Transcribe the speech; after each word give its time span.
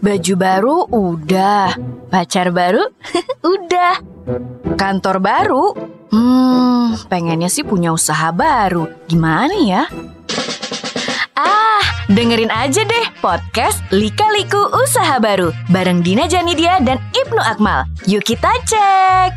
Baju 0.00 0.34
baru 0.40 0.88
udah, 0.88 1.76
pacar 2.08 2.48
baru 2.56 2.88
udah, 3.52 4.00
kantor 4.80 5.20
baru. 5.20 5.76
Hmm, 6.08 6.96
pengennya 7.12 7.52
sih 7.52 7.60
punya 7.60 7.92
usaha 7.92 8.32
baru. 8.32 8.88
Gimana 9.04 9.52
ya? 9.60 9.92
Ah, 11.36 11.84
dengerin 12.08 12.48
aja 12.48 12.80
deh 12.80 13.06
podcast 13.20 13.84
Lika-Liku 13.92 14.72
Usaha 14.72 15.20
Baru 15.20 15.52
bareng 15.68 16.00
Dina 16.00 16.24
Janidia 16.24 16.80
dan 16.80 16.96
Ibnu 17.12 17.36
Akmal. 17.36 17.84
Yuk 18.08 18.24
kita 18.24 18.48
cek. 18.64 19.36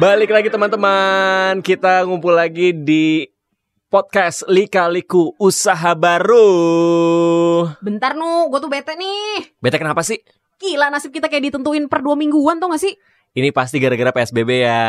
Balik 0.00 0.32
lagi 0.32 0.48
teman-teman, 0.48 1.60
kita 1.60 2.08
ngumpul 2.08 2.32
lagi 2.32 2.72
di 2.72 3.28
podcast 3.88 4.44
Lika-Liku 4.44 5.32
Usaha 5.40 5.96
Baru. 5.96 6.44
Bentar 7.80 8.12
nu, 8.12 8.52
gue 8.52 8.60
tuh 8.60 8.68
bete 8.68 8.92
nih. 9.00 9.56
Bete 9.64 9.80
kenapa 9.80 10.04
sih? 10.04 10.20
Gila 10.60 10.92
nasib 10.92 11.08
kita 11.08 11.32
kayak 11.32 11.48
ditentuin 11.48 11.88
per 11.88 12.04
dua 12.04 12.12
mingguan 12.12 12.60
tuh 12.60 12.68
gak 12.68 12.84
sih? 12.84 12.92
Ini 13.32 13.48
pasti 13.48 13.80
gara-gara 13.80 14.12
PSBB 14.12 14.50
ya. 14.60 14.84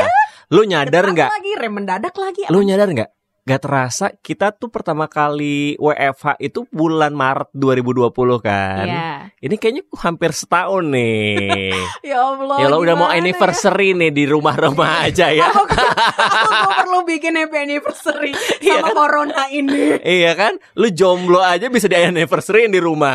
Iya. 0.00 0.08
Lu 0.48 0.64
nyadar 0.64 1.12
nggak? 1.12 1.28
lagi 1.28 1.52
rem 1.60 1.72
mendadak 1.76 2.14
lagi. 2.16 2.48
Lu 2.48 2.64
nyadar 2.64 2.88
nggak? 2.88 3.10
Gak 3.46 3.62
terasa 3.62 4.10
kita 4.10 4.50
tuh 4.50 4.66
pertama 4.66 5.06
kali 5.06 5.78
WFH 5.78 6.34
itu 6.42 6.66
bulan 6.66 7.14
Maret 7.14 7.54
2020 7.54 8.10
kan. 8.42 8.86
Iya. 8.90 9.10
Ini 9.38 9.54
kayaknya 9.54 9.82
hampir 10.02 10.34
setahun 10.34 10.82
nih. 10.90 11.70
Ya 12.10 12.22
Allah. 12.22 12.58
ya 12.58 12.66
lo 12.66 12.82
udah 12.82 12.94
mau 12.98 13.06
gimana 13.06 13.22
anniversary 13.22 13.94
nih 13.94 14.10
di 14.10 14.26
rumah-rumah 14.26 14.90
aja 15.06 15.30
ya. 15.30 15.46
Aku, 15.46 15.62
aku 15.62 16.70
perlu 16.74 16.98
bikin 17.06 17.38
happy 17.38 17.70
anniversary 17.70 18.34
Iya 18.58 18.82
sama 18.82 18.90
kan? 18.90 18.94
corona 18.98 19.42
ini. 19.48 19.94
iya 20.02 20.34
kan? 20.34 20.58
Lu 20.74 20.90
jomblo 20.90 21.38
aja 21.38 21.70
bisa 21.70 21.86
di 21.86 21.94
anniversary 21.94 22.66
di 22.66 22.82
rumah. 22.82 23.14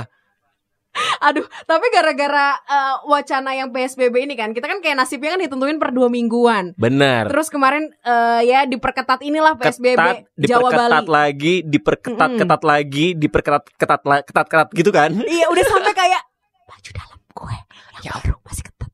Aduh, 1.22 1.48
tapi 1.64 1.86
gara-gara 1.94 2.58
eh, 2.68 2.96
wacana 3.08 3.56
yang 3.56 3.72
PSBB 3.72 4.28
ini 4.28 4.36
kan, 4.36 4.52
kita 4.52 4.68
kan 4.68 4.84
kayak 4.84 5.00
nasibnya 5.00 5.38
kan 5.38 5.42
ditentuin 5.42 5.80
per 5.80 5.96
dua 5.96 6.12
mingguan. 6.12 6.76
Bener. 6.76 7.32
Terus 7.32 7.48
kemarin 7.48 7.96
eh, 8.04 8.42
ya 8.44 8.68
diperketat 8.68 9.24
inilah 9.24 9.56
PSBB 9.56 9.96
ketat, 9.96 10.28
Jawa 10.36 10.68
diperketat 10.68 11.06
Bali. 11.08 11.16
lagi, 11.16 11.54
diperketat 11.64 12.30
Mm-mm. 12.36 12.42
ketat 12.44 12.62
lagi, 12.68 13.06
diperketat 13.16 13.64
ketat 13.80 14.02
ketat 14.28 14.48
ketat 14.52 14.70
gitu 14.76 14.92
kan? 14.92 15.16
Iya, 15.24 15.48
udah 15.48 15.64
sampai 15.64 15.94
kayak 15.96 16.22
baju 16.68 16.90
dalam 16.92 17.20
gue 17.24 17.56
yang 18.04 18.16
baru 18.20 18.36
masih 18.44 18.64
ketat. 18.68 18.92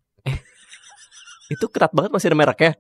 Itu 1.47 1.65
ketat 1.71 1.91
banget 1.97 2.11
masih 2.13 2.27
ada 2.29 2.37
mereknya. 2.37 2.73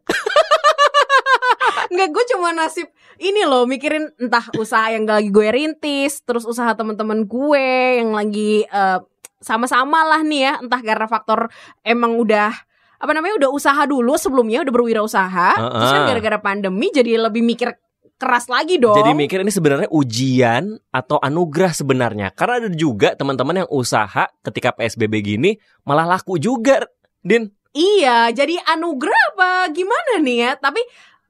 Enggak, 1.87 2.09
gue 2.11 2.23
cuma 2.35 2.51
nasib 2.51 2.91
ini 3.17 3.47
loh 3.47 3.65
mikirin 3.65 4.11
entah 4.19 4.45
usaha 4.59 4.91
yang 4.91 5.07
lagi 5.07 5.31
gue 5.31 5.47
rintis, 5.49 6.21
terus 6.21 6.43
usaha 6.45 6.69
teman-teman 6.75 7.25
gue 7.25 7.67
yang 8.03 8.11
lagi 8.13 8.67
eh, 8.67 8.99
sama-sama 9.37 10.03
lah 10.05 10.21
nih 10.25 10.41
ya, 10.49 10.53
entah 10.61 10.81
karena 10.81 11.07
faktor 11.09 11.49
emang 11.85 12.17
udah 12.17 12.53
apa 12.97 13.11
namanya 13.13 13.37
udah 13.37 13.49
usaha 13.53 13.85
dulu 13.85 14.17
sebelumnya 14.17 14.65
udah 14.65 14.73
berwirausaha, 14.73 15.49
terus 15.53 15.91
kan 15.93 16.03
gara-gara 16.09 16.41
pandemi 16.41 16.89
jadi 16.89 17.21
lebih 17.29 17.45
mikir 17.45 17.77
keras 18.17 18.49
lagi 18.49 18.81
dong. 18.81 18.97
Jadi 18.97 19.13
mikir 19.13 19.45
ini 19.45 19.53
sebenarnya 19.53 19.89
ujian 19.93 20.81
atau 20.89 21.21
anugerah 21.21 21.69
sebenarnya. 21.69 22.33
Karena 22.33 22.65
ada 22.65 22.69
juga 22.73 23.13
teman-teman 23.13 23.61
yang 23.61 23.69
usaha 23.69 24.25
ketika 24.41 24.73
PSBB 24.73 25.13
gini 25.21 25.61
malah 25.85 26.09
laku 26.09 26.41
juga, 26.41 26.81
Din. 27.21 27.53
Iya, 27.77 28.33
jadi 28.33 28.57
anugerah 28.73 29.37
apa 29.37 29.69
gimana 29.69 30.17
nih 30.17 30.37
ya? 30.41 30.51
Tapi 30.57 30.81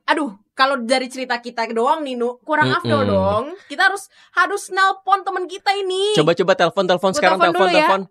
aduh, 0.07 0.39
kalau 0.57 0.81
dari 0.81 1.05
cerita 1.05 1.37
kita 1.37 1.69
doang 1.69 2.01
nih, 2.01 2.17
Nu, 2.17 2.41
kurang 2.41 2.73
Mm-mm. 2.73 2.81
afdol 2.81 3.01
dong. 3.05 3.45
Kita 3.69 3.93
harus 3.93 4.09
harus 4.33 4.73
nelpon 4.73 5.21
teman 5.21 5.45
kita 5.45 5.69
ini. 5.71 6.17
Coba-coba 6.17 6.57
telepon 6.57 6.89
telepon 6.89 7.11
Gua 7.13 7.17
sekarang 7.21 7.37
telepon 7.37 7.53
telepon 7.61 7.69
ya. 7.69 7.77
telepon. 7.77 8.01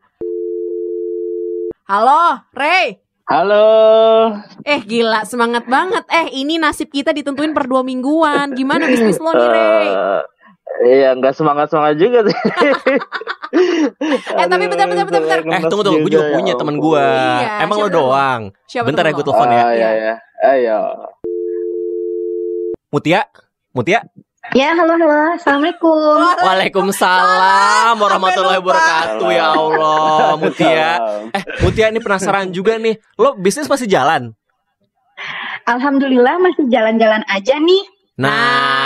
Halo, 1.86 2.22
Ray. 2.54 3.02
Halo. 3.26 3.66
Eh 4.62 4.78
gila, 4.86 5.26
semangat 5.26 5.66
banget. 5.66 6.06
Eh 6.06 6.38
ini 6.38 6.62
nasib 6.62 6.94
kita 6.94 7.10
ditentuin 7.10 7.50
per 7.50 7.66
dua 7.66 7.82
mingguan. 7.82 8.54
Gimana 8.54 8.86
bisnis 8.86 9.18
lo 9.18 9.34
nih, 9.34 9.48
Ray? 9.50 9.88
Eh, 9.90 10.22
Iya, 10.76 11.16
nggak 11.16 11.32
semangat 11.32 11.72
semangat 11.72 11.98
juga 11.98 12.22
sih. 12.22 12.36
Eh, 14.36 14.46
tapi 14.50 14.66
bentar, 14.68 14.84
bentar, 14.84 15.06
bentar, 15.06 15.22
bentar. 15.22 15.38
Eh 15.40 15.62
tunggu 15.70 15.80
tunggu, 15.80 16.02
gue 16.04 16.12
juga 16.12 16.34
punya 16.34 16.52
temen 16.58 16.76
gue. 16.76 16.98
Iya, 17.00 17.64
Emang 17.64 17.78
lo 17.78 17.88
doang. 17.88 18.42
Siapa 18.68 18.84
Bentar 18.84 19.06
ya 19.06 19.12
gue 19.14 19.24
telepon 19.24 19.48
ya. 19.48 19.62
Oh, 19.62 19.72
iya, 19.72 19.88
iya. 19.96 20.14
Ayo. 20.44 20.80
Mutia, 22.86 23.26
Mutia. 23.74 24.06
Ya, 24.54 24.70
halo 24.78 24.94
halo. 24.94 25.34
Assalamualaikum. 25.34 26.22
Waalaikumsalam 26.38 27.98
warahmatullahi 27.98 28.62
wabarakatuh 28.62 29.28
ya 29.34 29.46
Allah, 29.58 30.38
Mutia. 30.38 30.90
Eh, 31.34 31.42
Mutia 31.66 31.90
ini 31.90 31.98
penasaran 31.98 32.54
juga 32.54 32.78
nih. 32.78 32.94
Lo 33.18 33.34
bisnis 33.34 33.66
masih 33.66 33.90
jalan? 33.90 34.38
Alhamdulillah 35.66 36.38
masih 36.38 36.70
jalan-jalan 36.70 37.26
aja 37.26 37.58
nih. 37.58 37.82
Nah, 38.22 38.85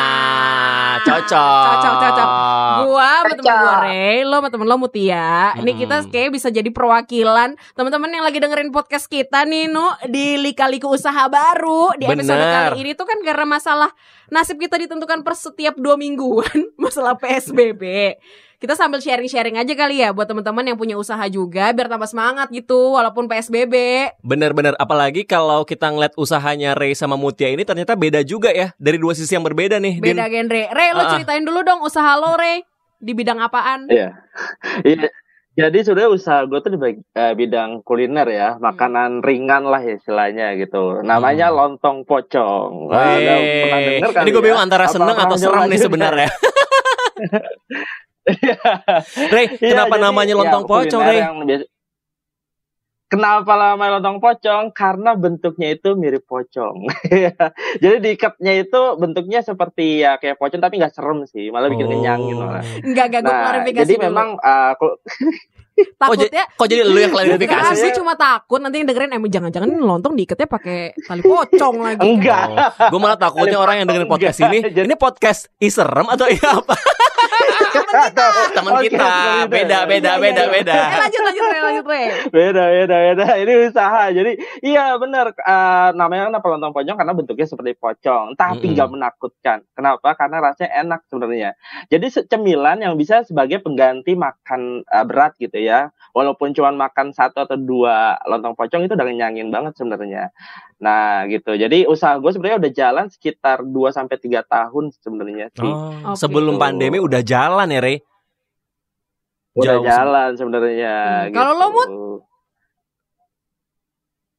cocok. 1.05 1.65
Cocok, 1.67 1.95
cocok. 2.01 2.29
Gua 2.87 3.11
sama 3.23 3.35
temen 3.37 3.55
gue 3.61 3.75
Ray, 3.85 4.17
lo 4.25 4.37
sama 4.41 4.49
temen 4.49 4.67
lo 4.67 4.77
Mutia. 4.77 5.55
Ini 5.61 5.73
kita 5.77 5.97
Mm-mm. 6.05 6.13
kayak 6.13 6.31
bisa 6.35 6.49
jadi 6.49 6.71
perwakilan 6.73 7.55
teman-teman 7.77 8.11
yang 8.11 8.25
lagi 8.25 8.39
dengerin 8.41 8.71
podcast 8.73 9.07
kita 9.07 9.45
nih, 9.45 9.69
Nu, 9.71 9.85
di 10.09 10.39
Lika-Liku 10.41 10.93
Usaha 10.93 11.27
Baru. 11.29 11.93
Di 11.97 12.09
episode 12.09 12.41
Bener. 12.41 12.73
kali 12.73 12.87
ini 12.87 12.93
tuh 12.97 13.07
kan 13.09 13.19
karena 13.21 13.45
masalah 13.47 13.91
nasib 14.31 14.57
kita 14.61 14.79
ditentukan 14.79 15.23
per 15.27 15.35
setiap 15.37 15.75
dua 15.77 15.99
mingguan, 15.99 16.71
masalah 16.83 17.19
PSBB. 17.19 18.17
Kita 18.61 18.77
sambil 18.77 19.01
sharing-sharing 19.01 19.57
aja 19.57 19.73
kali 19.73 20.05
ya 20.05 20.13
buat 20.13 20.29
teman-teman 20.29 20.61
yang 20.61 20.77
punya 20.77 20.93
usaha 20.93 21.25
juga 21.27 21.73
biar 21.73 21.89
tambah 21.89 22.05
semangat 22.05 22.53
gitu 22.53 22.93
walaupun 22.93 23.25
PSBB. 23.25 23.73
Bener-bener 24.21 24.77
apalagi 24.77 25.25
kalau 25.25 25.65
kita 25.65 25.89
ngeliat 25.89 26.13
usahanya 26.15 26.77
Ray 26.77 26.93
sama 26.93 27.17
Mutia 27.17 27.49
ini 27.49 27.65
ternyata 27.65 27.97
beda 27.97 28.21
juga 28.21 28.53
ya 28.53 28.77
dari 28.77 29.01
dua 29.01 29.17
sisi 29.17 29.33
yang 29.33 29.41
berbeda 29.41 29.81
nih. 29.81 29.97
Din. 29.97 30.13
Beda 30.13 30.29
genre. 30.29 30.69
Ray, 30.69 30.93
lo 30.93 31.01
Ah, 31.01 31.05
ah. 31.09 31.13
ceritain 31.17 31.41
dulu 31.41 31.65
dong 31.65 31.81
usaha 31.81 32.13
lo, 32.15 32.37
Ray. 32.37 32.61
Di 33.01 33.17
bidang 33.17 33.41
apaan? 33.41 33.89
Iya. 33.89 34.13
Iya. 34.85 35.09
Jadi 35.59 35.83
sebenarnya 35.83 36.13
usaha 36.13 36.45
gue 36.45 36.61
tuh 36.61 36.71
di 36.71 36.79
eh, 36.95 37.33
bidang 37.33 37.81
kuliner 37.81 38.29
ya, 38.29 38.49
makanan 38.57 39.19
ringan 39.21 39.65
lah 39.65 39.81
ya 39.81 39.97
istilahnya 39.97 40.53
gitu. 40.55 41.01
Namanya 41.01 41.49
Hmm. 41.49 41.57
lontong 41.57 42.05
pocong. 42.05 42.93
Wah, 42.93 43.17
udah 43.17 43.37
pernah 43.41 43.81
denger 43.83 44.11
kali 44.13 44.21
ini 44.21 44.31
gue 44.31 44.37
ya? 44.37 44.47
bingung 44.47 44.63
antara 44.63 44.85
Apa 44.85 44.93
seneng 44.95 45.17
atau 45.17 45.37
serem 45.37 45.57
nyoba 45.57 45.65
nih 45.67 45.81
sebenarnya. 45.81 46.29
Ray, 49.27 49.47
Iya, 49.51 49.71
kenapa 49.73 49.97
jadi, 49.97 50.03
namanya 50.03 50.33
ya, 50.33 50.39
lontong 50.39 50.65
pocong, 50.65 51.03
Ray? 51.03 51.19
yang 51.19 51.37
biasa- 51.43 51.69
Kenapa 53.11 53.59
namanya 53.59 53.99
lontong 53.99 54.23
pocong? 54.23 54.65
Karena 54.71 55.19
bentuknya 55.19 55.75
itu 55.75 55.99
mirip 55.99 56.23
pocong. 56.25 56.87
Jadi 57.83 57.97
diikatnya 57.99 58.63
itu 58.63 58.81
bentuknya 58.95 59.43
seperti 59.43 59.99
ya 59.99 60.15
kayak 60.15 60.39
pocong 60.39 60.63
tapi 60.63 60.79
nggak 60.79 60.95
serem 60.95 61.27
sih, 61.27 61.51
malah 61.51 61.67
bikin 61.67 61.91
kenyangin 61.91 62.39
malah. 62.39 62.63
Enggak, 62.79 63.11
enggak 63.11 63.21
gue 63.21 63.35
Nah, 63.35 63.43
klarifikasi 63.43 63.83
jadi 63.83 63.95
dulu. 63.99 64.07
memang 64.07 64.29
uh, 64.39 64.73
Kok, 65.97 66.15
jadi, 66.15 66.29
takutnya 66.31 66.45
kok 66.51 66.67
jadi 66.67 66.81
lu 66.83 66.99
yang 66.99 67.13
klarifikasi 67.13 67.71
gue 67.71 67.83
sih? 67.83 67.93
cuma 67.93 68.13
takut 68.15 68.59
nanti 68.59 68.77
yang 68.77 68.89
dengerin 68.89 69.11
emang 69.13 69.29
jangan-jangan 69.29 69.69
ini 69.69 69.79
lontong 69.79 70.13
diikatnya 70.15 70.47
pakai 70.47 70.79
tali 70.99 71.21
pocong 71.21 71.77
lagi. 71.87 72.05
enggak. 72.07 72.45
gue 72.83 72.91
Oh, 72.91 73.01
malah 73.01 73.17
takutnya 73.17 73.57
orang 73.57 73.77
yang 73.79 73.87
dengerin 73.87 74.09
podcast 74.09 74.39
ini, 74.41 74.59
Enggak, 74.61 74.73
jadi- 74.77 74.87
ini 74.87 74.97
podcast 74.97 75.41
iserem 75.57 76.07
atau 76.07 76.27
iya 76.27 76.51
apa? 76.55 76.75
Teman 78.51 78.73
Oke, 78.77 78.89
kita, 78.89 79.07
beda. 79.47 79.47
beda, 79.47 79.79
beda, 79.85 80.11
Iya, 80.11 80.21
beda, 80.21 80.43
iya. 80.43 80.53
beda. 80.53 80.75
Eh, 80.75 80.99
lanjut 80.99 81.23
lanjut 81.23 81.43
lanjut 81.43 81.85
beda 82.31 82.65
beda 82.71 82.97
beda. 83.05 83.27
Ini 83.37 83.53
usaha. 83.65 84.03
Jadi 84.11 84.33
iya 84.61 84.95
benar. 84.97 85.31
Eh, 85.33 85.89
namanya 85.95 86.31
kenapa 86.31 86.47
lontong 86.49 86.73
pocong? 86.73 86.97
Karena 86.97 87.13
bentuknya 87.13 87.47
seperti 87.47 87.73
pocong. 87.77 88.35
Tapi 88.35 88.65
nggak 88.69 88.89
menakutkan. 88.89 89.59
Kenapa? 89.73 90.09
Karena 90.15 90.37
rasanya 90.41 90.71
enak 90.81 91.01
sebenarnya. 91.07 91.51
Jadi 91.87 92.07
cemilan 92.27 92.79
yang 92.81 92.95
bisa 92.95 93.23
sebagai 93.23 93.59
pengganti 93.59 94.15
makan 94.15 94.83
eh, 94.83 95.05
berat 95.05 95.35
gitu 95.37 95.57
ya 95.57 95.70
walaupun 96.11 96.51
cuma 96.51 96.71
makan 96.71 97.11
satu 97.11 97.43
atau 97.43 97.55
dua 97.55 98.19
lontong 98.25 98.55
pocong 98.55 98.83
itu 98.83 98.93
udah 98.93 99.07
ngenyangin 99.07 99.49
banget 99.49 99.75
sebenarnya 99.75 100.35
nah 100.77 101.23
gitu 101.27 101.55
jadi 101.55 101.85
usaha 101.87 102.17
gue 102.17 102.31
sebenarnya 102.31 102.59
udah 102.59 102.73
jalan 102.73 103.07
sekitar 103.07 103.63
2 103.63 103.73
sampai 103.93 104.17
tiga 104.17 104.41
tahun 104.43 104.91
sebenarnya 104.97 105.53
sih 105.53 105.61
Oh, 105.63 105.93
Oke. 106.11 106.19
Sebelum 106.19 106.57
pandemi 106.57 106.97
udah 106.97 107.21
jalan 107.21 107.69
ya, 107.69 107.79
Ray? 107.79 108.01
udah 109.53 109.67
jauh 109.77 109.85
jalan 109.85 110.31
sebenarnya 110.35 110.95
Hmm. 111.29 111.35
Kalau 111.35 111.53
lo, 111.53 111.67
Mut? 111.69 111.89
gitu. 111.91 112.09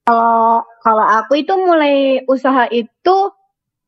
Kalau 0.02 0.66
kalau 0.82 1.06
aku 1.06 1.34
itu 1.38 1.54
mulai 1.54 1.96
usaha 2.26 2.66
itu 2.68 3.16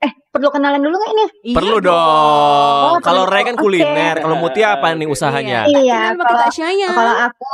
eh 0.03 0.11
perlu 0.27 0.51
kenalan 0.51 0.77
dulu 0.77 0.93
nggak 0.93 1.11
ini? 1.11 1.25
Iya 1.45 1.55
Perlu 1.55 1.75
dong. 1.77 1.87
dong. 1.87 2.89
Oh, 2.89 2.97
kalau. 2.99 3.23
Ray 3.23 3.43
kan 3.43 3.55
kuliner, 3.55 4.19
kalau 4.19 4.35
Mutia 4.35 4.75
apa 4.75 4.91
nih 4.91 5.07
usahanya? 5.07 5.63
Iya. 5.65 6.11
Iya, 6.13 6.91
kalau 6.91 7.15
aku 7.23 7.53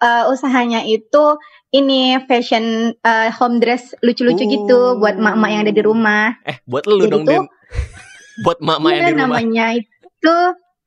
eh, 0.00 0.24
usahanya 0.26 0.80
itu 0.82 1.24
ini 1.70 2.16
fashion 2.24 2.64
eh, 2.96 3.28
home 3.30 3.58
dress 3.58 3.92
lucu-lucu 4.00 4.42
gitu 4.42 4.96
buat 4.96 5.14
mak-mak 5.14 5.48
yang 5.48 5.62
ada 5.62 5.70
di 5.70 5.82
rumah. 5.82 6.32
Eh, 6.42 6.56
buat 6.64 6.84
lu 6.84 6.98
Jadi 6.98 7.12
dong, 7.12 7.22
tuh- 7.22 7.44
Din. 7.44 7.44
Buat 8.40 8.58
mama 8.58 8.88
yang 8.88 8.96
Iya, 8.96 9.04
di 9.04 9.12
rumah. 9.12 9.26
namanya 9.28 9.66
itu 9.76 10.36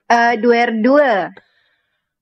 eh, 0.09 0.33
duer 0.35 0.69
duel. 0.75 1.29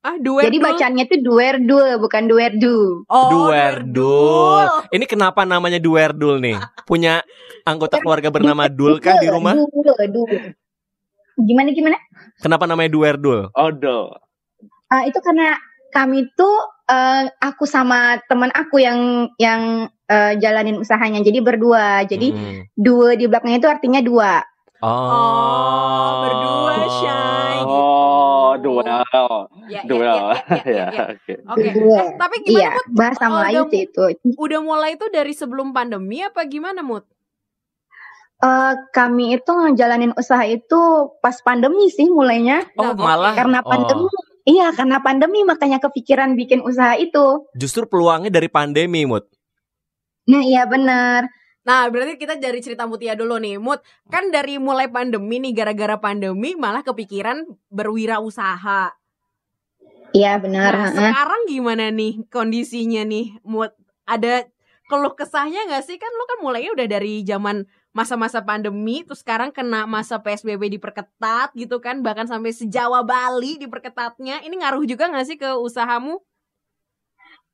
Ah, 0.02 0.18
duerdul. 0.18 0.50
Jadi 0.50 0.58
bacanya 0.58 1.04
tuh 1.06 1.20
duerdul 1.22 2.02
bukan 2.02 2.26
duerdu. 2.26 3.06
Oh, 3.06 3.30
Duerdul. 3.30 4.66
Ini 4.90 5.06
kenapa 5.06 5.46
namanya 5.46 5.78
Duerdul 5.78 6.42
nih? 6.42 6.58
Punya 6.90 7.22
anggota 7.70 8.02
keluarga 8.02 8.34
bernama 8.34 8.66
Dul 8.66 8.98
kah 8.98 9.22
di 9.22 9.30
rumah? 9.30 9.54
Dul, 9.54 9.94
dul. 10.10 10.58
Gimana 11.38 11.70
gimana? 11.70 12.02
Kenapa 12.42 12.66
namanya 12.66 12.90
Duerdul? 12.90 13.54
Odo. 13.54 14.18
Ah, 14.90 15.06
itu 15.06 15.22
karena 15.22 15.54
kami 15.94 16.34
tuh 16.34 16.58
eh, 16.90 17.30
aku 17.38 17.70
sama 17.70 18.18
teman 18.26 18.50
aku 18.58 18.82
yang 18.82 19.30
yang 19.38 19.86
eh, 20.10 20.34
jalanin 20.42 20.82
usahanya. 20.82 21.22
Jadi 21.22 21.46
berdua. 21.46 22.10
Jadi 22.10 22.34
Hmm. 22.34 22.66
dua 22.74 23.14
di 23.14 23.30
belakangnya 23.30 23.62
itu 23.62 23.70
artinya 23.70 24.02
dua. 24.02 24.42
Oh, 24.82 26.26
berdua, 26.26 26.74
Shay. 26.90 27.41
Oh, 28.62 28.80
duel. 28.80 29.32
Ya, 29.66 29.68
ya, 29.68 29.82
Duel. 29.84 30.06
ya, 30.06 30.22
ya, 30.22 30.62
ya, 30.62 30.62
Ya, 30.78 30.86
ya. 30.88 31.04
oke. 31.12 31.34
Oke. 31.50 31.68
Dua. 31.74 31.98
Eh, 31.98 32.10
tapi 32.16 32.36
gimana 32.42 32.62
Iya, 32.62 32.70
Mut? 32.72 32.86
bahasa 32.94 33.24
Oh, 33.24 33.32
Melayu 33.34 33.60
udah- 33.60 33.70
sih 33.70 33.82
itu. 33.84 34.04
Udah 34.38 34.60
mulai 34.60 34.90
itu 34.94 35.06
dari 35.10 35.34
sebelum 35.34 35.68
pandemi 35.70 36.22
apa 36.22 36.46
gimana, 36.46 36.80
Mut? 36.80 37.04
Eh, 38.40 38.74
kami 38.90 39.36
itu 39.36 39.52
ngejalanin 39.52 40.14
usaha 40.16 40.42
itu 40.44 40.80
pas 41.18 41.38
pandemi 41.40 41.86
sih 41.88 42.06
mulainya. 42.06 42.66
Oh, 42.74 42.90
Nah, 42.90 42.94
malah 42.96 43.34
Karena 43.34 43.62
oh, 43.62 43.70
pandemi. 43.70 44.10
Iya, 44.42 44.74
karena 44.74 44.98
pandemi 44.98 45.46
makanya 45.46 45.78
kepikiran 45.78 46.34
bikin 46.34 46.62
usaha 46.62 46.98
itu. 46.98 47.46
justru 47.54 47.86
peluangnya 47.86 48.34
dari 48.34 48.50
pandemi, 48.50 49.06
Mut. 49.06 49.30
Nah, 50.26 50.42
iya 50.42 50.66
benar. 50.66 51.30
Nah, 51.62 51.86
berarti 51.94 52.18
kita 52.18 52.42
dari 52.42 52.58
cerita 52.58 52.90
Mutia 52.90 53.14
dulu 53.14 53.38
nih. 53.38 53.62
Mut, 53.62 53.86
kan 54.10 54.34
dari 54.34 54.58
mulai 54.58 54.90
pandemi 54.90 55.38
nih, 55.38 55.54
gara-gara 55.54 55.98
pandemi 56.02 56.58
malah 56.58 56.82
kepikiran 56.82 57.46
berwirausaha. 57.70 58.98
Iya 60.12 60.42
benar. 60.42 60.74
Nah, 60.76 60.92
sekarang 60.92 61.42
gimana 61.48 61.94
nih 61.94 62.26
kondisinya 62.28 63.06
nih, 63.06 63.38
Mut? 63.46 63.72
Ada 64.10 64.50
keluh 64.90 65.14
kesahnya 65.16 65.70
nggak 65.70 65.86
sih? 65.86 65.96
Kan 66.02 66.12
lo 66.18 66.26
kan 66.28 66.40
mulainya 66.44 66.74
udah 66.76 66.88
dari 66.90 67.24
zaman 67.24 67.64
masa-masa 67.96 68.44
pandemi, 68.44 69.04
terus 69.04 69.22
sekarang 69.24 69.52
kena 69.54 69.88
masa 69.88 70.20
PSBB 70.20 70.80
diperketat 70.80 71.56
gitu 71.56 71.80
kan, 71.80 72.04
bahkan 72.04 72.28
sampai 72.28 72.52
sejawa 72.52 73.04
Bali 73.06 73.60
diperketatnya. 73.62 74.44
Ini 74.44 74.56
ngaruh 74.64 74.84
juga 74.84 75.08
nggak 75.12 75.28
sih 75.28 75.38
ke 75.40 75.56
usahamu? 75.56 76.20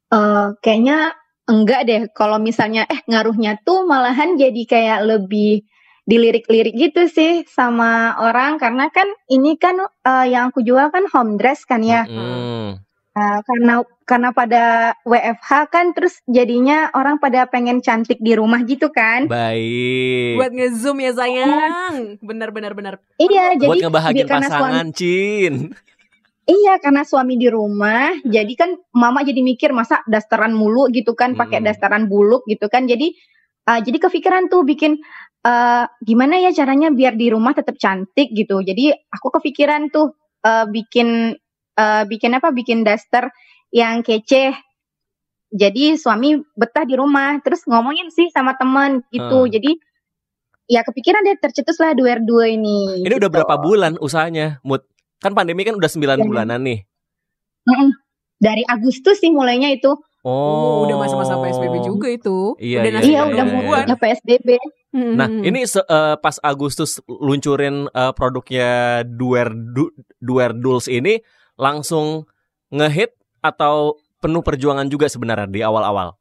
Eh, 0.08 0.48
kayaknya 0.64 1.14
enggak 1.48 1.82
deh. 1.88 2.02
Kalau 2.12 2.38
misalnya 2.38 2.86
eh 2.86 3.02
ngaruhnya 3.08 3.58
tuh 3.64 3.88
malahan 3.88 4.36
jadi 4.36 4.62
kayak 4.68 5.00
lebih 5.08 5.64
dilirik-lirik 6.08 6.72
gitu 6.72 7.12
sih 7.12 7.44
sama 7.52 8.16
orang 8.16 8.56
karena 8.56 8.88
kan 8.88 9.08
ini 9.28 9.60
kan 9.60 9.76
eh, 9.82 10.26
yang 10.32 10.56
aku 10.56 10.64
jual 10.64 10.88
kan 10.88 11.04
home 11.12 11.36
dress 11.36 11.68
kan 11.68 11.84
ya. 11.84 12.08
Mm. 12.08 12.80
Eh, 13.18 13.40
karena 13.50 13.82
karena 14.06 14.30
pada 14.30 14.94
WFH 15.04 15.52
kan 15.74 15.92
terus 15.98 16.22
jadinya 16.30 16.94
orang 16.94 17.18
pada 17.18 17.50
pengen 17.50 17.82
cantik 17.82 18.22
di 18.22 18.38
rumah 18.38 18.62
gitu 18.62 18.94
kan. 18.94 19.26
Baik. 19.26 20.38
Buat 20.38 20.54
ngezoom 20.54 20.98
ya 21.02 21.12
sayang. 21.18 22.22
Bener 22.22 22.54
bener 22.54 22.72
bener. 22.78 22.94
Iya, 23.18 23.58
jadi 23.58 23.68
Buat 23.68 23.84
ngebahagiin 23.90 24.22
di- 24.22 24.30
karena 24.30 24.48
suami 24.48 24.62
pasangan, 24.62 24.88
Cin. 24.94 25.54
Iya, 26.48 26.80
karena 26.80 27.04
suami 27.04 27.36
di 27.36 27.52
rumah, 27.52 28.24
jadi 28.24 28.54
kan 28.56 28.80
mama 28.96 29.20
jadi 29.20 29.44
mikir 29.44 29.76
masa 29.76 30.00
dasteran 30.08 30.56
mulu 30.56 30.88
gitu 30.96 31.12
kan, 31.12 31.36
pakai 31.36 31.60
Mm-mm. 31.60 31.68
dasteran 31.68 32.08
buluk 32.08 32.48
gitu 32.48 32.72
kan. 32.72 32.88
Jadi 32.88 33.12
uh, 33.68 33.84
jadi 33.84 34.00
kepikiran 34.00 34.48
tuh 34.48 34.64
bikin 34.64 34.96
uh, 35.44 35.84
gimana 36.08 36.40
ya 36.40 36.56
caranya 36.56 36.88
biar 36.88 37.20
di 37.20 37.28
rumah 37.36 37.52
tetap 37.52 37.76
cantik 37.76 38.32
gitu. 38.32 38.64
Jadi 38.64 38.96
aku 39.12 39.28
kepikiran 39.36 39.92
tuh 39.92 40.16
uh, 40.48 40.64
bikin 40.72 41.36
uh, 41.76 42.04
bikin 42.08 42.32
apa? 42.40 42.56
Bikin 42.56 42.88
daster 42.88 43.28
yang 43.76 44.00
kece. 44.00 44.56
Jadi 45.52 46.00
suami 46.00 46.40
betah 46.56 46.88
di 46.88 46.96
rumah, 46.96 47.44
terus 47.44 47.68
ngomongin 47.68 48.08
sih 48.08 48.32
sama 48.32 48.56
temen 48.56 49.04
gitu. 49.12 49.48
Hmm. 49.48 49.52
Jadi 49.52 49.72
ya 50.72 50.84
kepikiran 50.84 51.28
deh 51.28 51.40
tercetuslah 51.44 51.92
dua 51.92 52.24
dua 52.24 52.52
ini. 52.52 53.04
Ini 53.04 53.16
udah 53.20 53.28
gitu. 53.28 53.36
berapa 53.36 53.56
bulan 53.60 54.00
usahanya, 54.00 54.64
Mut? 54.64 54.88
Kan 55.18 55.34
pandemi 55.34 55.66
kan 55.66 55.76
udah 55.76 55.90
9 55.90 56.18
Ya. 56.20 56.26
bulanan 56.26 56.62
nih. 56.62 56.80
Mm-mm. 57.68 57.90
Dari 58.38 58.64
Agustus 58.70 59.18
sih 59.18 59.34
mulainya 59.34 59.74
itu. 59.74 59.90
Oh, 60.28 60.84
udah 60.84 61.00
masa-masa 61.00 61.40
PSBB 61.40 61.88
juga 61.88 62.12
itu. 62.12 62.54
Iya, 62.60 62.84
udah 62.84 62.92
iya, 62.92 63.00
Iya, 63.00 63.08
iya, 63.08 63.22
udah 63.32 63.46
iya, 63.48 63.54
mulai 63.56 63.96
PSBB. 63.96 64.50
Nah, 64.98 65.30
ini 65.30 65.64
se- 65.64 65.88
eh, 65.88 66.16
pas 66.20 66.36
Agustus 66.42 67.00
luncurin 67.08 67.88
eh, 67.88 68.12
produknya 68.12 69.02
Duer 69.08 69.54
Du- 69.56 69.94
Duerduls 70.20 70.92
ini 70.92 71.22
langsung 71.56 72.28
ngehit 72.70 73.16
atau 73.40 73.96
penuh 74.20 74.44
perjuangan 74.44 74.90
juga 74.92 75.08
sebenarnya 75.08 75.48
di 75.48 75.62
awal-awal. 75.64 76.18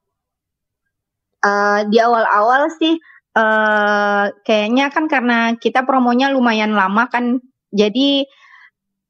Eh, 1.42 1.81
di 1.90 1.99
awal-awal 2.00 2.72
sih 2.78 2.94
eh 3.37 4.25
kayaknya 4.49 4.88
kan 4.88 5.04
karena 5.12 5.52
kita 5.60 5.84
promonya 5.84 6.32
lumayan 6.32 6.72
lama 6.72 7.10
kan. 7.12 7.42
Jadi 7.75 8.25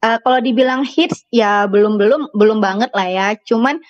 eh, 0.06 0.19
kalau 0.23 0.38
dibilang 0.38 0.87
hits 0.87 1.26
ya 1.35 1.67
belum 1.67 1.99
belum 1.99 2.31
belum 2.31 2.58
banget 2.62 2.94
lah 2.94 3.08
ya. 3.11 3.26
Cuman 3.43 3.82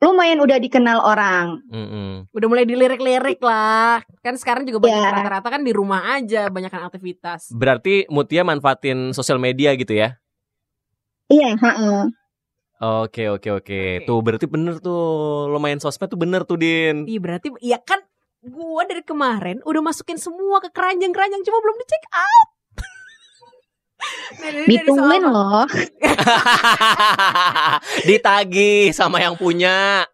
lumayan 0.00 0.40
udah 0.40 0.56
dikenal 0.56 1.04
orang. 1.04 1.60
Mm-mm. 1.68 2.32
Udah 2.32 2.48
mulai 2.48 2.64
dilirik-lirik 2.64 3.36
lah. 3.44 4.00
Kan 4.24 4.40
sekarang 4.40 4.64
juga 4.64 4.80
banyak 4.88 4.96
Ya. 4.96 5.12
rata-rata 5.12 5.48
kan 5.52 5.60
di 5.60 5.76
rumah 5.76 6.16
aja, 6.16 6.48
banyakkan 6.48 6.88
aktivitas. 6.88 7.52
Berarti 7.52 8.08
Mutia 8.08 8.40
manfaatin 8.40 9.12
sosial 9.12 9.36
media 9.36 9.76
gitu 9.76 9.92
ya? 9.92 10.16
Iya, 11.28 11.52
heeh. 11.52 12.00
Oke 12.80 13.28
oke 13.28 13.60
oke. 13.60 13.80
Tuh 14.08 14.18
berarti 14.24 14.48
bener 14.48 14.80
tuh 14.80 15.52
lo 15.52 15.60
main 15.60 15.76
sosmed 15.76 16.08
tuh 16.08 16.16
bener 16.16 16.48
tuh 16.48 16.56
Din. 16.56 17.04
Iya 17.04 17.20
berarti 17.20 17.52
ya 17.60 17.76
kan 17.76 18.00
gua 18.40 18.88
dari 18.88 19.04
kemarin 19.04 19.60
udah 19.68 19.84
masukin 19.84 20.16
semua 20.16 20.64
ke 20.64 20.72
keranjang-keranjang 20.72 21.44
cuma 21.44 21.60
belum 21.60 21.76
dicek 21.76 22.04
out. 22.08 22.48
Nah, 24.00 24.64
Ditungguin 24.64 25.22
soal- 25.22 25.30
loh. 25.30 25.62
Ditagih 28.06 28.90
sama 28.90 29.18
yang 29.18 29.34
punya. 29.34 30.04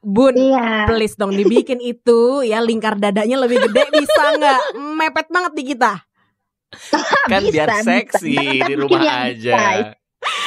Bun, 0.00 0.32
Iya. 0.32 0.86
please 0.86 1.14
dong 1.14 1.30
dibikin 1.30 1.76
itu 1.78 2.40
ya 2.40 2.60
lingkar 2.60 2.94
dadanya 2.94 3.36
lebih 3.42 3.58
gede 3.60 3.82
bisa 3.90 4.22
nggak? 4.36 4.60
Mepet 4.94 5.26
banget 5.28 5.52
di 5.52 5.62
kita. 5.66 5.92
Kan 7.26 7.40
Bisa, 7.42 7.52
biar 7.52 7.68
bisa. 7.72 7.82
seksi 7.82 8.30
di 8.30 8.36
Bikin 8.62 8.76
rumah 8.78 9.00
yang 9.02 9.18
aja. 9.34 9.54
size. 9.56 9.90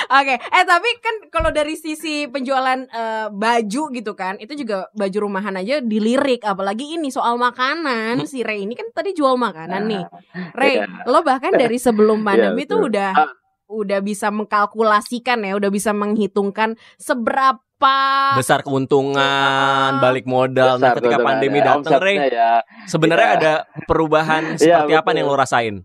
Oke, 0.09 0.35
eh 0.35 0.65
tapi 0.65 0.89
kan 0.97 1.15
kalau 1.29 1.49
dari 1.49 1.73
sisi 1.73 2.25
penjualan 2.25 2.81
eh, 2.81 3.27
baju 3.29 3.83
gitu 3.89 4.11
kan, 4.13 4.35
itu 4.35 4.57
juga 4.57 4.89
baju 4.91 5.17
rumahan 5.21 5.53
aja 5.55 5.79
dilirik, 5.79 6.41
apalagi 6.41 6.97
ini 6.97 7.07
soal 7.07 7.37
makanan. 7.37 8.25
Si 8.25 8.41
Ray 8.41 8.65
ini 8.65 8.73
kan 8.73 8.89
tadi 8.89 9.13
jual 9.13 9.37
makanan 9.37 9.85
nih. 9.85 10.03
Ray, 10.51 10.81
Iya. 10.81 11.05
lo 11.05 11.21
bahkan 11.21 11.53
dari 11.53 11.77
sebelum 11.77 12.21
pandemi 12.27 12.65
Iya, 12.65 12.69
tuh 12.69 12.79
udah 12.85 13.09
Ah. 13.13 13.29
udah 13.69 13.99
bisa 14.01 14.27
mengkalkulasikan 14.29 15.45
ya, 15.45 15.53
udah 15.53 15.69
bisa 15.69 15.93
menghitungkan 15.93 16.73
seberapa 16.97 17.61
Besar 18.35 18.59
keuntungan, 18.59 19.15
Ah. 19.15 20.01
balik 20.01 20.25
modal. 20.25 20.75
Nah, 20.75 20.91
Besar 20.91 20.95
ketika 20.97 21.15
keuntungan 21.15 21.27
pandemi 21.31 21.59
ya. 21.59 21.65
datang, 21.69 22.01
Ray, 22.01 22.17
ya. 22.27 22.53
sebenarnya 22.83 23.29
Iya. 23.29 23.37
ada 23.37 23.53
perubahan 23.85 24.43
Iya, 24.51 24.57
seperti 24.57 24.91
apa 24.91 24.99
betul. 24.99 25.13
nih 25.13 25.21
yang 25.21 25.29
lo 25.29 25.37
rasain? 25.37 25.75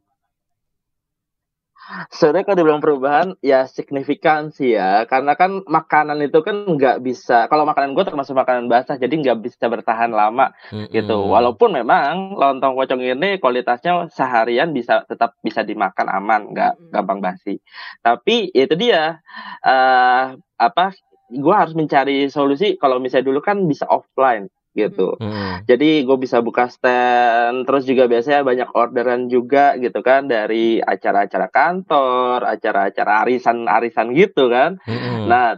Sebenarnya 2.08 2.44
kalau 2.48 2.58
dibilang 2.58 2.80
perubahan 2.80 3.28
ya 3.44 3.68
signifikan 3.68 4.48
sih 4.48 4.72
ya. 4.72 5.04
Karena 5.04 5.36
kan 5.36 5.60
makanan 5.68 6.16
itu 6.24 6.40
kan 6.40 6.64
nggak 6.64 7.04
bisa 7.04 7.44
kalau 7.52 7.68
makanan 7.68 7.92
gue 7.92 8.04
termasuk 8.08 8.32
makanan 8.32 8.72
basah 8.72 8.96
jadi 8.96 9.12
nggak 9.12 9.38
bisa 9.44 9.68
bertahan 9.68 10.08
lama 10.08 10.52
gitu. 10.88 11.16
Mm-mm. 11.16 11.32
walaupun 11.32 11.76
memang 11.76 12.40
lontong 12.40 12.72
pocong 12.72 13.04
ini 13.04 13.36
kualitasnya 13.36 14.08
seharian 14.08 14.72
bisa 14.72 15.04
tetap 15.04 15.36
bisa 15.44 15.60
dimakan 15.60 16.08
aman 16.08 16.40
nggak 16.56 16.72
gampang 16.88 17.20
basi. 17.20 17.60
Tapi 18.00 18.48
ya 18.56 18.64
itu 18.64 18.74
dia 18.80 19.20
eh 19.60 20.24
apa 20.56 20.96
gue 21.28 21.54
harus 21.54 21.76
mencari 21.76 22.32
solusi 22.32 22.80
kalau 22.80 22.96
misalnya 22.96 23.28
dulu 23.28 23.40
kan 23.44 23.60
bisa 23.68 23.84
offline 23.88 24.48
gitu 24.74 25.14
Mm-mm. 25.22 25.64
jadi 25.70 26.02
gue 26.02 26.16
bisa 26.18 26.42
buka 26.42 26.66
stand, 26.66 27.64
terus 27.64 27.86
juga 27.86 28.10
biasanya 28.10 28.42
banyak 28.42 28.68
orderan 28.74 29.30
juga 29.30 29.78
gitu 29.78 30.02
kan 30.02 30.26
dari 30.26 30.82
acara-acara 30.82 31.48
kantor, 31.48 32.42
acara-acara 32.44 33.24
arisan-arisan 33.24 34.12
gitu 34.12 34.50
kan. 34.50 34.82
Mm-mm. 34.84 35.30
Nah 35.30 35.56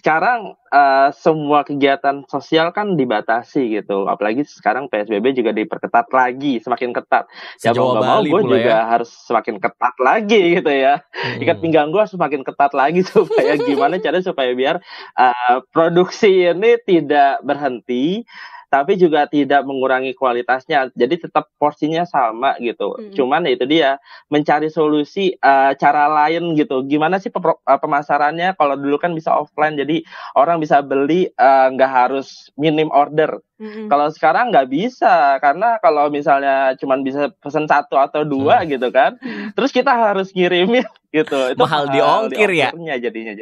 sekarang 0.00 0.56
eh, 0.72 1.08
semua 1.12 1.60
kegiatan 1.60 2.24
sosial 2.24 2.72
kan 2.72 2.96
dibatasi 2.96 3.68
gitu, 3.76 4.08
apalagi 4.08 4.48
sekarang 4.48 4.88
PSBB 4.88 5.36
juga 5.36 5.52
diperketat 5.52 6.08
lagi, 6.08 6.56
semakin 6.64 6.96
ketat. 6.96 7.28
Ya 7.60 7.76
mau 7.76 7.92
nggak 7.92 8.08
mau 8.08 8.22
gue 8.24 8.40
pula 8.40 8.56
juga 8.56 8.76
ya. 8.80 8.88
harus 8.88 9.12
semakin 9.28 9.60
ketat 9.60 9.94
lagi 10.00 10.42
gitu 10.56 10.72
ya. 10.72 11.04
Mm-mm. 11.04 11.42
Ikat 11.44 11.56
pinggang 11.60 11.92
gue 11.92 12.00
semakin 12.08 12.40
ketat 12.40 12.72
lagi 12.72 13.04
supaya 13.12 13.60
gimana 13.60 14.00
caranya 14.00 14.24
supaya 14.24 14.56
biar 14.56 14.80
uh, 15.20 15.60
produksi 15.68 16.48
ini 16.48 16.80
tidak 16.88 17.44
berhenti 17.44 18.24
tapi 18.70 18.94
juga 18.94 19.26
tidak 19.26 19.66
mengurangi 19.66 20.14
kualitasnya. 20.14 20.94
Jadi 20.94 21.26
tetap 21.26 21.50
porsinya 21.58 22.06
sama 22.06 22.54
gitu. 22.62 22.94
Mm-mm. 22.94 23.12
Cuman 23.18 23.42
ya 23.44 23.58
itu 23.58 23.66
dia 23.66 23.90
mencari 24.30 24.70
solusi 24.70 25.34
eh, 25.34 25.72
cara 25.74 26.06
lain 26.06 26.54
gitu. 26.54 26.86
Gimana 26.86 27.18
sih 27.18 27.34
eh, 27.34 27.78
pemasarannya? 27.82 28.54
Kalau 28.54 28.78
dulu 28.78 28.96
kan 29.02 29.10
bisa 29.12 29.34
offline, 29.34 29.74
jadi 29.74 30.06
orang 30.38 30.62
bisa 30.62 30.80
beli 30.86 31.26
eh, 31.34 31.66
nggak 31.74 31.90
harus 31.90 32.54
minim 32.54 32.88
order. 32.94 33.42
Mm-mm. 33.58 33.90
Kalau 33.90 34.08
sekarang 34.08 34.54
nggak 34.54 34.70
bisa 34.70 35.36
karena 35.42 35.76
kalau 35.82 36.08
misalnya 36.08 36.72
cuman 36.78 37.02
bisa 37.02 37.28
pesan 37.42 37.66
satu 37.66 37.98
atau 37.98 38.22
dua 38.22 38.62
gitu 38.64 38.88
kan, 38.94 39.18
terus 39.52 39.74
kita 39.74 39.90
harus 39.90 40.30
ngirimin 40.30 40.86
gitu. 41.12 41.52
Itu 41.52 41.60
Mahal 41.60 41.90
di 41.90 42.00
ongkir 42.00 42.48
ya? 42.54 42.70
ongkirnya 42.70 42.96
jadinya. 43.02 43.34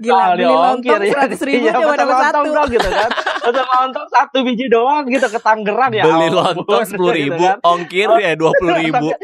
Gila, 0.00 0.16
Mahal 0.16 0.32
beli 0.34 0.44
lontong 0.48 1.02
seratus 1.04 1.40
ribu 1.44 1.64
Iya, 1.68 1.72
cuma 1.76 1.94
dapat 1.94 2.08
lontong 2.08 2.24
satu. 2.24 2.56
dong 2.56 2.68
gitu 2.72 2.88
kan. 2.88 3.10
Pesan 3.44 3.66
lontong 3.68 4.08
satu 4.08 4.38
biji 4.40 4.66
doang 4.66 5.04
gitu 5.06 5.26
ke 5.28 5.38
Tangerang 5.38 5.92
ya. 5.92 6.04
Beli 6.08 6.28
lontong 6.32 6.82
sepuluh 6.88 7.12
gitu 7.12 7.36
ribu, 7.36 7.44
kan. 7.44 7.58
ongkir 7.60 8.08
ya 8.16 8.32
dua 8.34 8.50
puluh 8.56 8.74
ribu. 8.76 9.06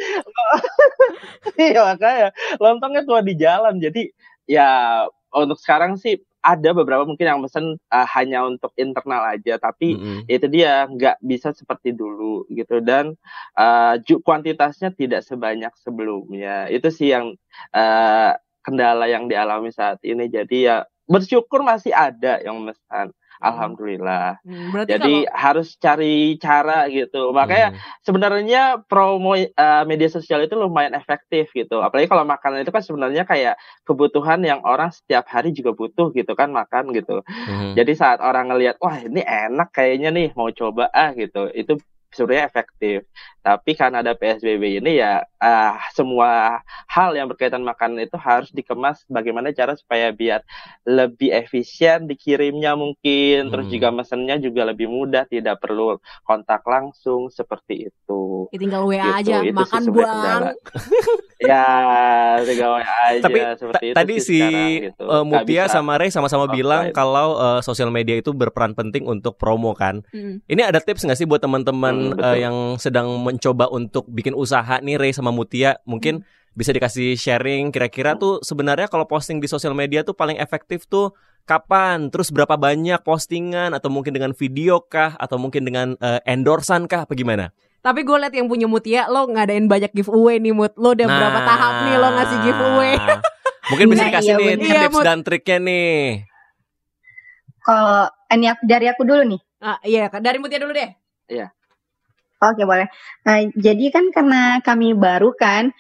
Iya 1.59 1.81
makanya 1.85 2.29
lontongnya 2.59 3.03
tua 3.03 3.21
di 3.21 3.35
jalan. 3.35 3.81
Jadi 3.81 4.13
ya 4.47 5.03
untuk 5.33 5.59
sekarang 5.59 5.97
sih 5.97 6.21
ada 6.43 6.75
beberapa 6.75 7.07
mungkin 7.07 7.23
yang 7.23 7.39
pesen 7.41 7.79
uh, 7.79 8.07
hanya 8.19 8.43
untuk 8.43 8.75
internal 8.75 9.23
aja, 9.31 9.63
tapi 9.63 9.95
Mm-mm. 9.95 10.27
itu 10.27 10.47
dia 10.51 10.91
nggak 10.91 11.23
bisa 11.23 11.55
seperti 11.55 11.95
dulu 11.95 12.43
gitu 12.51 12.83
dan 12.83 13.15
uh, 13.55 13.95
ju- 14.03 14.19
kuantitasnya 14.21 14.91
tidak 14.91 15.23
sebanyak 15.23 15.71
sebelumnya 15.79 16.67
itu 16.67 16.91
sih 16.91 17.15
yang 17.15 17.39
uh, 17.71 18.35
kendala 18.62 19.11
yang 19.11 19.26
dialami 19.26 19.69
saat 19.75 19.99
ini. 20.07 20.31
Jadi 20.31 20.71
ya 20.71 20.87
bersyukur 21.11 21.61
masih 21.66 21.92
ada 21.92 22.40
yang 22.40 22.62
memesan 22.62 23.11
alhamdulillah. 23.42 24.38
Hmm, 24.47 24.87
jadi 24.87 25.26
kalau 25.26 25.35
harus 25.35 25.75
cari 25.76 26.38
cara 26.38 26.87
gitu. 26.87 27.35
Makanya 27.35 27.75
Hmm. 27.75 27.78
sebenarnya 28.07 28.62
promo 28.87 29.35
uh, 29.35 29.83
media 29.85 30.07
sosial 30.07 30.47
itu 30.47 30.54
lumayan 30.54 30.95
efektif 30.95 31.50
gitu. 31.50 31.83
Apalagi 31.83 32.07
kalau 32.07 32.23
makanan 32.23 32.62
itu 32.62 32.71
kan 32.71 32.87
sebenarnya 32.87 33.26
kayak 33.26 33.59
kebutuhan 33.83 34.40
yang 34.47 34.62
orang 34.62 34.95
setiap 34.95 35.26
hari 35.26 35.50
juga 35.50 35.75
butuh 35.75 36.14
gitu 36.14 36.33
kan 36.38 36.54
makan 36.54 36.95
gitu. 36.95 37.26
Mhm. 37.26 37.75
jadi 37.75 37.92
saat 37.99 38.19
orang 38.23 38.52
ngelihat 38.54 38.78
wah 38.78 38.97
ini 39.02 39.26
enak 39.26 39.75
kayaknya 39.75 40.14
nih 40.14 40.28
mau 40.38 40.49
coba 40.54 40.87
ah 40.95 41.11
gitu. 41.12 41.50
Itu 41.50 41.83
sebenarnya 42.12 42.47
efektif. 42.47 42.99
Tapi 43.40 43.75
karena 43.75 44.00
ada 44.00 44.14
PSBB 44.14 44.78
ini 44.78 44.97
ya 44.97 45.26
ah, 45.37 45.75
semua 45.90 46.62
hal 46.87 47.11
yang 47.12 47.26
berkaitan 47.26 47.61
makanan 47.61 47.99
itu 48.00 48.14
harus 48.14 48.49
dikemas 48.49 49.02
bagaimana 49.09 49.50
cara 49.50 49.75
supaya 49.75 50.09
biar 50.11 50.47
lebih 50.85 51.28
efisien 51.28 52.07
dikirimnya 52.07 52.73
mungkin, 52.75 53.50
terus 53.50 53.66
Hmm. 53.66 53.75
juga 53.75 53.88
mesennya 53.90 54.37
juga 54.38 54.62
lebih 54.64 54.87
mudah, 54.87 55.26
tidak 55.26 55.59
perlu 55.59 55.97
kontak 56.23 56.62
langsung 56.64 57.26
seperti 57.28 57.88
itu. 57.88 58.47
ya 58.49 58.59
tinggal 58.59 58.83
WA 58.85 58.95
Gitu, 59.19 59.33
aja, 59.33 59.37
itu 59.40 59.50
makan 59.52 59.83
buang. 59.88 60.42
ya, 61.42 61.66
tinggal 62.40 62.73
aja 62.78 63.19
Tapi 63.19 63.38
seperti 63.57 63.85
itu 63.88 63.97
Tadi 63.97 64.14
sih 64.14 64.23
si 64.23 64.38
sekarang, 64.38 64.71
gitu. 64.85 65.02
Nggak 65.02 65.25
Mutia 65.25 65.64
bisa 65.64 65.73
sama 65.73 65.92
Ray 65.97 66.11
sama-sama 66.11 66.45
offline. 66.45 66.54
bilang 66.54 66.85
kalau 66.92 67.28
eh, 67.37 67.61
sosial 67.61 67.90
media 67.90 68.14
itu 68.14 68.31
berperan 68.33 68.73
penting 68.73 69.04
untuk 69.04 69.35
promo 69.35 69.75
kan. 69.75 70.02
Mm. 70.12 70.42
Ini 70.45 70.62
ada 70.64 70.78
tips 70.78 71.02
nggak 71.02 71.16
sih 71.16 71.26
buat 71.26 71.40
teman-teman 71.40 71.95
Hmm, 71.95 72.02
betul. 72.11 72.25
eh, 72.25 72.39
yang 72.41 72.57
sedang 72.77 73.09
mencoba 73.19 73.69
untuk 73.69 74.05
bikin 74.07 74.35
usaha 74.35 74.79
nih 74.79 74.99
Ray 74.99 75.13
sama 75.13 75.31
Mutia 75.31 75.79
mungkin 75.85 76.27
bisa 76.53 76.69
dikasih 76.69 77.15
sharing 77.15 77.71
kira-kira 77.71 78.13
tuh 78.15 78.43
sebenarnya 78.43 78.85
kalau 78.85 79.07
posting 79.07 79.39
di 79.39 79.47
sosial 79.47 79.73
media 79.73 80.03
tuh 80.03 80.13
paling 80.13 80.37
efektif 80.37 80.85
tuh 80.85 81.15
kapan? 81.43 82.07
Terus 82.09 82.29
berapa 82.29 82.55
banyak 82.55 83.01
postingan 83.01 83.73
atau 83.73 83.89
mungkin 83.89 84.13
dengan 84.13 84.31
video 84.31 84.81
kah 84.81 85.15
atau 85.17 85.37
mungkin 85.37 85.63
dengan 85.63 85.95
eh, 85.97 86.21
endorsan 86.25 86.85
kah 86.85 87.05
apa 87.05 87.15
gimana? 87.15 87.51
Tapi 87.81 88.03
gue 88.03 88.15
liat 88.15 88.31
yang 88.31 88.47
punya 88.47 88.67
Mutia 88.67 89.07
lo 89.07 89.27
ngadain 89.27 89.67
banyak 89.67 89.91
giveaway 89.91 90.39
nih 90.39 90.53
Mut. 90.53 90.71
Lo 90.77 90.93
udah 90.93 91.03
berapa 91.03 91.35
Nah. 91.35 91.47
tahap 91.47 91.75
nih 91.83 91.95
lo 91.97 92.09
ngasih 92.13 92.39
giveaway? 92.43 92.95
Mungkin 93.75 93.87
bisa 93.91 94.03
Nah, 94.03 94.09
dikasih 94.13 94.29
iya 94.29 94.39
nih 94.39 94.47
bener. 94.53 94.63
Iya, 94.63 94.81
tips 94.83 94.95
Mut. 94.95 95.05
dan 95.05 95.19
triknya 95.23 95.59
nih. 95.59 95.99
Kalau 97.63 97.99
ini 98.29 98.47
aku, 98.51 98.63
dari 98.67 98.87
aku 98.87 99.03
dulu 99.03 99.23
nih. 99.25 99.41
Ah, 99.59 99.79
iya, 99.83 100.11
dari 100.13 100.39
Mutia 100.39 100.59
dulu 100.59 100.75
deh. 100.75 100.91
Oke 102.43 102.67
boleh. 102.67 102.91
Nah, 103.23 103.39
jadi 103.55 103.85
kan 103.95 104.11
karena 104.11 104.59
kami 104.67 104.99
baru 104.99 105.31
kan, 105.39 105.71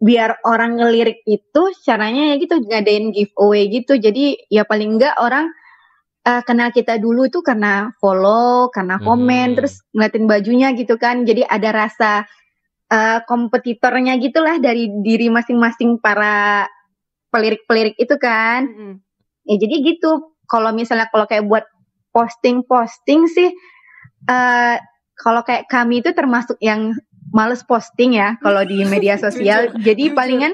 biar 0.00 0.40
orang 0.48 0.80
ngelirik 0.80 1.20
itu 1.28 1.62
caranya 1.84 2.32
ya 2.32 2.40
gitu 2.40 2.56
ngadain 2.56 3.12
giveaway 3.12 3.68
gitu. 3.68 4.00
Jadi 4.00 4.48
ya 4.48 4.64
paling 4.64 4.96
enggak 4.96 5.14
orang 5.20 5.52
eh, 6.24 6.42
kenal 6.44 6.72
kita 6.72 6.96
dulu 7.00 7.28
itu 7.28 7.44
karena 7.44 7.92
follow, 8.00 8.68
karena 8.72 8.96
komen, 9.00 9.52
Hmm. 9.52 9.56
terus 9.60 9.84
ngeliatin 9.92 10.24
bajunya 10.28 10.68
gitu 10.76 10.96
kan. 10.96 11.24
Jadi 11.28 11.44
ada 11.44 11.68
rasa 11.72 12.10
eh, 12.90 13.20
kompetitornya 13.28 14.16
gitulah 14.18 14.56
dari 14.58 14.88
diri 15.04 15.28
masing-masing 15.28 16.00
para 16.00 16.66
pelirik-pelirik 17.30 17.94
itu 18.00 18.16
kan. 18.18 18.66
Mm-mm. 18.66 18.92
Ya 19.46 19.56
jadi 19.60 19.74
gitu. 19.94 20.34
Kalau 20.50 20.74
misalnya 20.74 21.06
kalau 21.12 21.30
kayak 21.30 21.46
buat 21.46 21.62
posting-posting 22.10 23.30
sih, 23.30 23.54
eh 24.26 24.76
kalau 25.20 25.44
kayak 25.44 25.68
kami 25.68 26.00
itu 26.00 26.10
termasuk 26.10 26.56
yang 26.58 26.96
males 27.30 27.60
posting 27.62 28.16
ya 28.16 28.40
kalau 28.40 28.64
di 28.64 28.82
media 28.82 29.20
sosial. 29.22 29.70
jadi 29.78 30.10
jujur. 30.10 30.16
palingan 30.16 30.52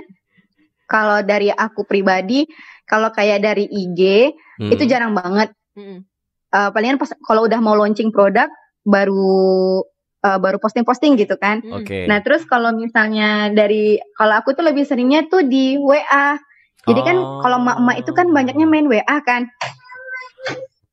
kalau 0.86 1.18
dari 1.20 1.50
aku 1.50 1.82
pribadi, 1.82 2.46
kalau 2.84 3.10
kayak 3.10 3.42
dari 3.42 3.64
IG 3.64 4.30
Hmm. 4.56 4.72
itu 4.72 4.86
jarang 4.86 5.12
banget. 5.12 5.52
Mm-mm. 5.76 6.00
Eh 6.48 6.68
palingan 6.72 6.96
pas 6.96 7.12
kalau 7.20 7.44
udah 7.44 7.60
mau 7.60 7.76
launching 7.76 8.08
produk 8.08 8.48
baru 8.82 9.84
eh, 10.22 10.38
baru 10.38 10.56
posting-posting 10.56 11.12
gitu 11.16 11.36
kan. 11.36 11.60
Mm-mm. 11.60 11.84
Oke. 11.84 12.08
Nah 12.08 12.24
terus 12.24 12.48
kalau 12.48 12.72
misalnya 12.72 13.52
dari 13.52 14.00
kalau 14.14 14.32
aku 14.32 14.52
tuh 14.52 14.64
lebih 14.64 14.82
seringnya 14.82 15.28
tuh 15.28 15.44
di 15.44 15.76
WA. 15.76 16.40
Jadi 16.82 17.00
kan 17.02 17.16
Oh. 17.18 17.42
kalau 17.42 17.60
emak-emak 17.60 17.96
itu 18.00 18.10
kan 18.12 18.26
banyaknya 18.30 18.64
main 18.64 18.86
WA 18.86 19.16
kan. 19.20 19.44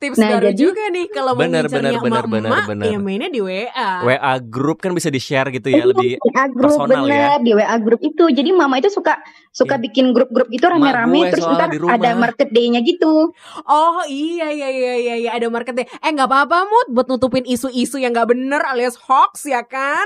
Tips 0.04 0.20
Nah, 0.20 0.36
baru 0.36 0.52
jadi- 0.52 0.60
juga 0.60 0.84
nih 0.92 1.06
kalau 1.08 1.32
mau 1.32 1.42
Benar, 1.42 1.66
benar, 1.66 1.94
benar, 1.98 2.26
benar, 2.28 2.60
benar. 2.68 2.86
ya 2.86 3.00
mainnya 3.00 3.32
di 3.32 3.40
WA. 3.40 4.04
WA 4.04 4.34
grup 4.38 4.84
kan 4.84 4.92
bisa 4.92 5.08
di-share 5.08 5.48
gitu 5.48 5.72
ya 5.72 5.80
Iya, 5.80 5.86
lebih 5.88 6.12
WA 6.20 6.44
grup 6.52 6.60
personal 6.76 7.04
bener 7.08 7.16
ya. 7.16 7.32
di 7.40 7.52
WA 7.54 7.76
grup 7.80 8.02
itu. 8.04 8.24
Jadi 8.28 8.50
mama 8.52 8.76
itu 8.78 8.92
suka 8.92 9.16
suka 9.50 9.76
Iya. 9.76 9.84
bikin 9.88 10.12
grup-grup 10.12 10.50
gitu 10.50 10.68
rame-rame 10.68 11.32
terus 11.32 11.48
ntar 11.48 11.72
di 11.72 11.80
ada 11.80 12.10
market 12.14 12.52
day-nya 12.52 12.84
gitu. 12.84 13.32
Oh 13.64 13.98
iya 14.06 14.52
iya 14.52 14.68
iya 14.68 14.94
iya 14.98 15.16
iya 15.18 15.30
ada 15.32 15.48
marketnya. 15.48 15.88
Eh 15.98 16.12
nggak 16.12 16.28
apa-apa 16.28 16.58
Mut 16.64 16.88
buat 16.92 17.08
nutupin 17.08 17.46
isu-isu 17.46 17.96
yang 17.96 18.12
nggak 18.12 18.28
bener 18.30 18.60
alias 18.62 19.00
hoax 19.00 19.48
ya 19.48 19.64
kan? 19.64 20.04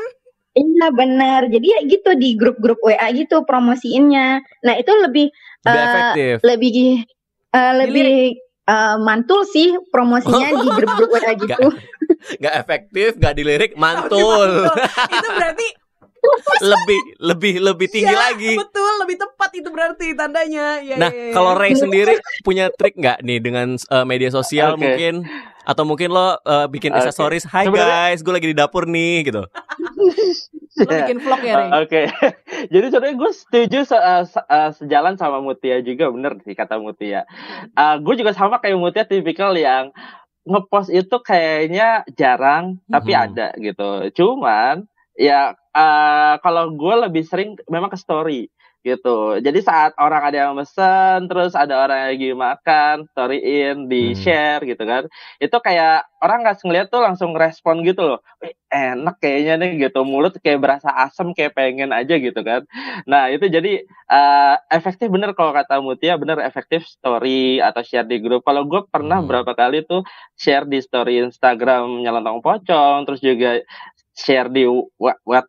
Iya 0.54 0.90
bener. 0.90 1.50
Jadi 1.50 1.68
ya 1.68 1.80
gitu 1.86 2.14
di 2.14 2.34
grup-grup 2.34 2.78
WA 2.82 3.10
gitu 3.12 3.42
promosiinnya. 3.42 4.42
Nah 4.62 4.74
itu 4.74 4.94
lebih 4.96 5.34
lebih 5.64 5.74
eh, 5.74 5.88
efektif. 5.88 6.36
lebih 6.44 6.76
eh, 7.50 7.74
lebih 7.76 8.10
eh, 8.68 8.96
mantul 9.00 9.48
sih 9.48 9.74
promosinya 9.90 10.52
di 10.52 10.68
grup-grup 10.68 11.10
WA 11.16 11.32
gitu. 11.42 11.68
Gak 12.44 12.56
efektif, 12.60 13.16
gak 13.18 13.34
dilirik, 13.40 13.74
mantul. 13.80 14.68
itu 15.16 15.30
berarti 15.32 15.68
lebih 16.60 17.02
lebih 17.24 17.54
lebih 17.64 17.88
tinggi 17.88 18.12
ya, 18.12 18.32
lagi. 18.32 18.54
Betul 18.60 18.92
lebih 19.06 19.16
tepat 19.22 19.50
itu 19.56 19.70
berarti 19.72 20.08
tandanya. 20.18 20.82
Ya, 20.84 20.96
Nah, 21.00 21.12
ya, 21.14 21.32
ya. 21.32 21.34
kalau 21.34 21.56
Ray 21.56 21.74
sendiri 21.78 22.20
punya 22.44 22.68
trik 22.74 22.98
nggak 23.00 23.24
nih 23.24 23.40
dengan 23.40 23.78
eh, 23.78 24.06
media 24.06 24.30
sosial 24.34 24.76
Oke. 24.76 24.84
mungkin 24.84 25.24
atau 25.68 25.84
mungkin 25.84 26.10
lo 26.10 26.40
eh, 26.40 26.68
bikin 26.68 26.90
Oke. 26.90 27.04
instastories, 27.04 27.44
"Hai 27.44 27.68
Sebenarnya- 27.68 28.16
guys, 28.16 28.20
gue 28.24 28.32
lagi 28.32 28.48
di 28.48 28.56
dapur 28.56 28.88
nih" 28.88 29.28
gitu. 29.28 29.44
lo 30.80 30.92
bikin 30.96 31.20
vlog 31.20 31.42
ya. 31.42 31.56
Oke, 31.78 32.02
jadi 32.74 32.86
sebenarnya 32.88 33.18
gue 33.18 33.32
setuju 33.34 33.80
se- 33.84 34.00
eh, 34.00 34.24
se- 34.24 34.48
eh, 34.48 34.72
sejalan 34.74 35.18
sama 35.18 35.42
Mutia 35.42 35.82
juga 35.82 36.08
bener 36.08 36.40
sih 36.42 36.54
kata 36.54 36.80
Mutia. 36.80 37.28
gue 38.00 38.16
juga 38.16 38.32
sama 38.32 38.58
kayak 38.58 38.78
Mutia 38.78 39.04
tipikal 39.04 39.52
yang 39.54 39.92
ngepost 40.48 40.88
itu 40.88 41.12
kayaknya 41.20 42.08
jarang 42.14 42.80
tapi 42.88 43.12
Mhm. 43.12 43.22
ada 43.22 43.48
gitu. 43.58 43.90
Cuman 44.16 44.88
ya 45.14 45.52
eh, 45.74 46.36
kalau 46.40 46.72
gue 46.72 46.96
lebih 47.04 47.22
sering 47.22 47.54
memang 47.68 47.90
ke 47.90 47.98
story 47.98 48.48
gitu. 48.88 49.36
Jadi 49.44 49.60
saat 49.60 49.92
orang 50.00 50.24
ada 50.32 50.38
yang 50.48 50.54
mesen, 50.56 51.28
terus 51.28 51.52
ada 51.60 51.76
orang 51.84 51.98
yang 52.08 52.10
lagi 52.16 52.30
makan, 52.38 52.96
storyin, 53.12 53.92
di 53.92 54.16
Hmm. 54.16 54.20
share 54.24 54.62
gitu 54.64 54.84
kan. 54.88 55.04
Itu 55.44 55.58
kayak 55.60 56.08
orang 56.24 56.48
nggak 56.48 56.64
ngeliat 56.64 56.88
tuh 56.90 57.04
langsung 57.04 57.36
respon 57.38 57.84
gitu 57.84 58.02
loh. 58.16 58.20
"Wih, 58.42 58.56
enak 58.72 59.20
kayaknya 59.22 59.54
nih 59.62 59.72
gitu. 59.90 60.02
Mulut 60.08 60.34
kayak 60.42 60.60
berasa 60.64 60.90
asem 61.06 61.36
kayak 61.36 61.54
pengen 61.58 61.92
aja 61.92 62.16
gitu 62.18 62.40
kan. 62.42 62.64
Nah 63.10 63.28
itu 63.34 63.46
jadi 63.52 63.84
eh, 64.08 64.56
efektif 64.72 65.12
bener 65.12 65.36
kalau 65.36 65.52
kata 65.52 65.84
Mutia 65.84 66.16
bener 66.16 66.40
efektif 66.40 66.88
story 66.88 67.60
atau 67.60 67.84
share 67.84 68.08
di 68.08 68.24
grup. 68.24 68.44
Kalau 68.48 68.64
gue 68.64 68.82
pernah 68.88 69.20
Hmm. 69.20 69.28
berapa 69.28 69.52
kali 69.52 69.84
tuh 69.84 70.02
share 70.40 70.64
di 70.64 70.80
story 70.80 71.20
Instagram 71.28 72.02
nyelentong 72.04 72.40
pocong, 72.40 73.04
terus 73.08 73.20
juga 73.20 73.60
share 74.18 74.50
di 74.50 74.66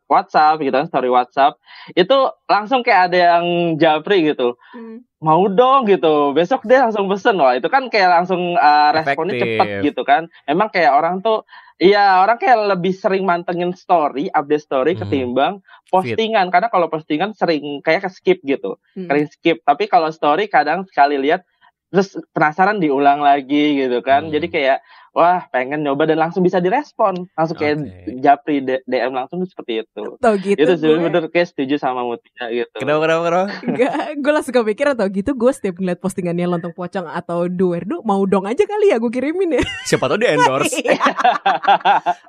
WhatsApp 0.04 0.60
gitu 0.60 0.76
kan 0.76 0.86
story 0.86 1.08
WhatsApp 1.08 1.56
itu 1.96 2.16
langsung 2.44 2.84
kayak 2.84 3.08
ada 3.10 3.18
yang 3.40 3.44
japri 3.80 4.28
gitu 4.28 4.60
Hmm. 4.76 5.00
mau 5.24 5.48
dong 5.48 5.88
gitu 5.88 6.36
besok 6.36 6.68
dia 6.68 6.84
langsung 6.84 7.08
pesen 7.08 7.40
wah 7.40 7.56
itu 7.56 7.66
kan 7.72 7.88
kayak 7.88 8.12
langsung 8.12 8.54
uh, 8.60 8.92
responnya 8.92 9.40
cepat 9.40 9.66
gitu 9.88 10.04
kan 10.04 10.28
memang 10.44 10.68
kayak 10.68 10.92
orang 10.92 11.24
tuh 11.24 11.48
Iya 11.78 12.26
orang 12.26 12.42
kayak 12.42 12.74
lebih 12.74 12.90
sering 12.90 13.22
mantengin 13.22 13.70
story, 13.70 14.26
update 14.34 14.66
story 14.66 14.98
Hmm. 14.98 15.06
ketimbang 15.06 15.54
postingan 15.94 16.50
karena 16.50 16.66
kalau 16.74 16.90
postingan 16.90 17.38
sering 17.38 17.78
kayak 17.86 18.02
ke 18.02 18.10
skip 18.10 18.38
gitu, 18.42 18.82
Hmm. 18.98 19.06
sering 19.06 19.30
skip. 19.30 19.62
Tapi 19.62 19.86
kalau 19.86 20.10
story 20.10 20.50
kadang 20.50 20.82
sekali 20.90 21.22
lihat 21.22 21.46
terus 21.94 22.18
penasaran 22.34 22.82
diulang 22.82 23.22
lagi 23.22 23.78
gitu 23.78 24.02
kan. 24.02 24.26
Hmm. 24.26 24.34
Jadi 24.34 24.50
kayak 24.50 24.82
wah 25.12 25.44
pengen 25.48 25.80
nyoba 25.80 26.04
dan 26.04 26.18
langsung 26.18 26.40
bisa 26.40 26.58
direspon, 26.58 27.26
langsung 27.32 27.56
kayak 27.56 27.80
Oke. 27.80 28.18
japri 28.18 28.60
DM 28.60 29.12
langsung 29.12 29.40
tuh 29.40 29.48
seperti 29.48 29.82
itu. 29.82 30.02
Tau 30.18 30.34
gitu 30.36 30.58
itu 30.58 30.74
bener 30.98 31.28
kayak 31.28 31.48
setuju 31.48 31.76
sama 31.76 32.02
Mutia 32.02 32.48
gitu. 32.48 32.76
Kenapa 32.76 33.00
kenapa 33.02 33.22
kenapa? 33.24 33.46
Enggak, 33.62 33.94
gue 34.16 34.32
langsung 34.32 34.54
kepikiran 34.54 34.94
tau 34.94 35.08
gitu 35.08 35.30
gue 35.32 35.52
setiap 35.52 35.74
ngeliat 35.76 35.98
postingannya 35.98 36.46
lontong 36.46 36.72
pocong 36.72 37.06
atau 37.06 37.46
duerdu 37.46 38.00
mau 38.02 38.22
dong 38.24 38.44
aja 38.44 38.62
kali 38.62 38.90
ya 38.90 38.96
gue 38.96 39.10
kirimin 39.10 39.58
ya. 39.58 39.62
Siapa 39.88 40.06
tahu 40.06 40.18
di 40.18 40.28
endorse. 40.28 40.78
Iya. 40.78 40.96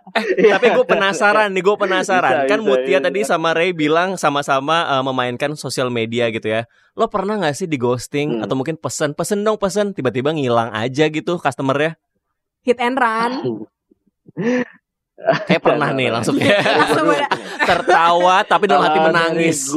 Eh, 0.10 0.50
tapi 0.50 0.74
gue 0.74 0.86
penasaran 0.86 1.54
nih, 1.54 1.62
gue 1.62 1.76
penasaran. 1.78 2.44
Bisa, 2.44 2.50
kan 2.50 2.60
bisa, 2.60 2.68
Mutia 2.68 2.98
bisa. 2.98 3.06
tadi 3.06 3.20
sama 3.24 3.50
Ray 3.54 3.72
bilang 3.72 4.18
sama-sama 4.18 4.90
uh, 4.90 5.04
memainkan 5.06 5.54
sosial 5.54 5.94
media 5.94 6.28
gitu 6.34 6.50
ya. 6.50 6.66
Lo 6.98 7.08
pernah 7.08 7.38
nggak 7.38 7.56
sih 7.56 7.68
di 7.70 7.78
ghosting 7.78 8.30
Hmm. 8.30 8.44
atau 8.46 8.54
mungkin 8.54 8.76
pesen, 8.76 9.14
pesen 9.14 9.42
dong 9.42 9.58
pesen, 9.58 9.94
tiba-tiba 9.94 10.34
ngilang 10.34 10.70
aja 10.72 11.08
gitu 11.08 11.38
customernya? 11.38 11.96
Hit 12.64 12.80
and 12.80 12.98
run. 13.00 13.32
Kayak 15.20 15.64
pernah 15.64 15.90
nih 15.92 16.08
langsung 16.16 16.40
ada- 16.40 17.28
tertawa 17.68 18.36
tapi 18.48 18.72
dalam 18.72 18.88
hati 18.88 19.00
menangis. 19.04 19.68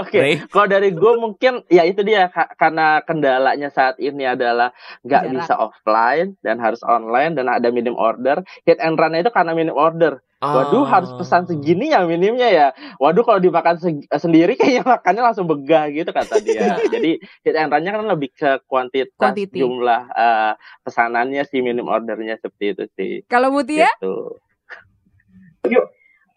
Oke, 0.00 0.18
Ray? 0.18 0.34
kalau 0.48 0.66
dari 0.70 0.94
gue 0.94 1.12
mungkin 1.24 1.66
ya 1.68 1.82
itu 1.84 2.00
dia 2.06 2.30
ka- 2.30 2.54
karena 2.56 3.02
kendalanya 3.02 3.68
saat 3.68 3.98
ini 3.98 4.24
adalah 4.24 4.70
nggak 5.02 5.34
bisa 5.34 5.54
offline 5.58 6.38
dan 6.40 6.62
harus 6.62 6.80
online 6.86 7.34
dan 7.36 7.50
ada 7.50 7.68
minimum 7.68 7.98
order. 7.98 8.40
Hit 8.64 8.78
and 8.80 8.96
run 8.96 9.18
itu 9.18 9.30
karena 9.30 9.52
minimum 9.52 9.78
order. 9.78 10.22
Waduh 10.42 10.82
Oh. 10.82 10.84
harus 10.84 11.14
pesan 11.14 11.46
segini 11.46 11.88
ya 11.88 12.02
minimnya 12.02 12.50
ya. 12.50 12.66
Waduh 12.98 13.22
kalau 13.22 13.38
dimakan 13.38 13.78
se- 13.78 14.10
sendiri 14.10 14.58
kayaknya 14.58 14.82
makannya 14.98 15.22
langsung 15.22 15.46
begah 15.46 15.86
gitu 15.88 16.10
kata 16.10 16.42
dia. 16.42 16.82
Jadi 16.94 17.22
hit 17.46 17.54
and 17.54 17.70
runnya 17.70 17.94
kan 17.94 18.02
lebih 18.04 18.34
ke 18.34 18.58
kuantitas 18.66 19.14
Quantity. 19.14 19.54
jumlah 19.54 20.02
eh, 20.10 20.52
pesanannya 20.82 21.46
sih 21.46 21.62
minimum 21.62 21.86
ordernya 21.88 22.36
seperti 22.36 22.64
itu 22.74 22.84
sih. 22.92 23.12
Kalau 23.24 23.54
Mutia? 23.54 23.86
Gitu. 23.86 24.42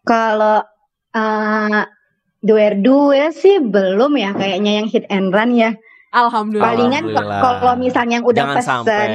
Kalau 0.05 0.61
uh, 1.11 1.81
duel-duel 2.39 3.33
sih 3.33 3.57
belum 3.57 4.13
ya 4.15 4.37
kayaknya 4.37 4.71
yang 4.79 4.87
hit 4.87 5.09
and 5.09 5.33
run 5.33 5.57
ya. 5.57 5.73
Alhamdulillah. 6.13 6.77
Palingan 6.77 7.03
kalau 7.41 7.73
misalnya 7.73 8.21
yang 8.21 8.27
udah 8.29 8.43
Jangan 8.45 8.55
pesen 8.55 8.69
sampai. 8.85 9.05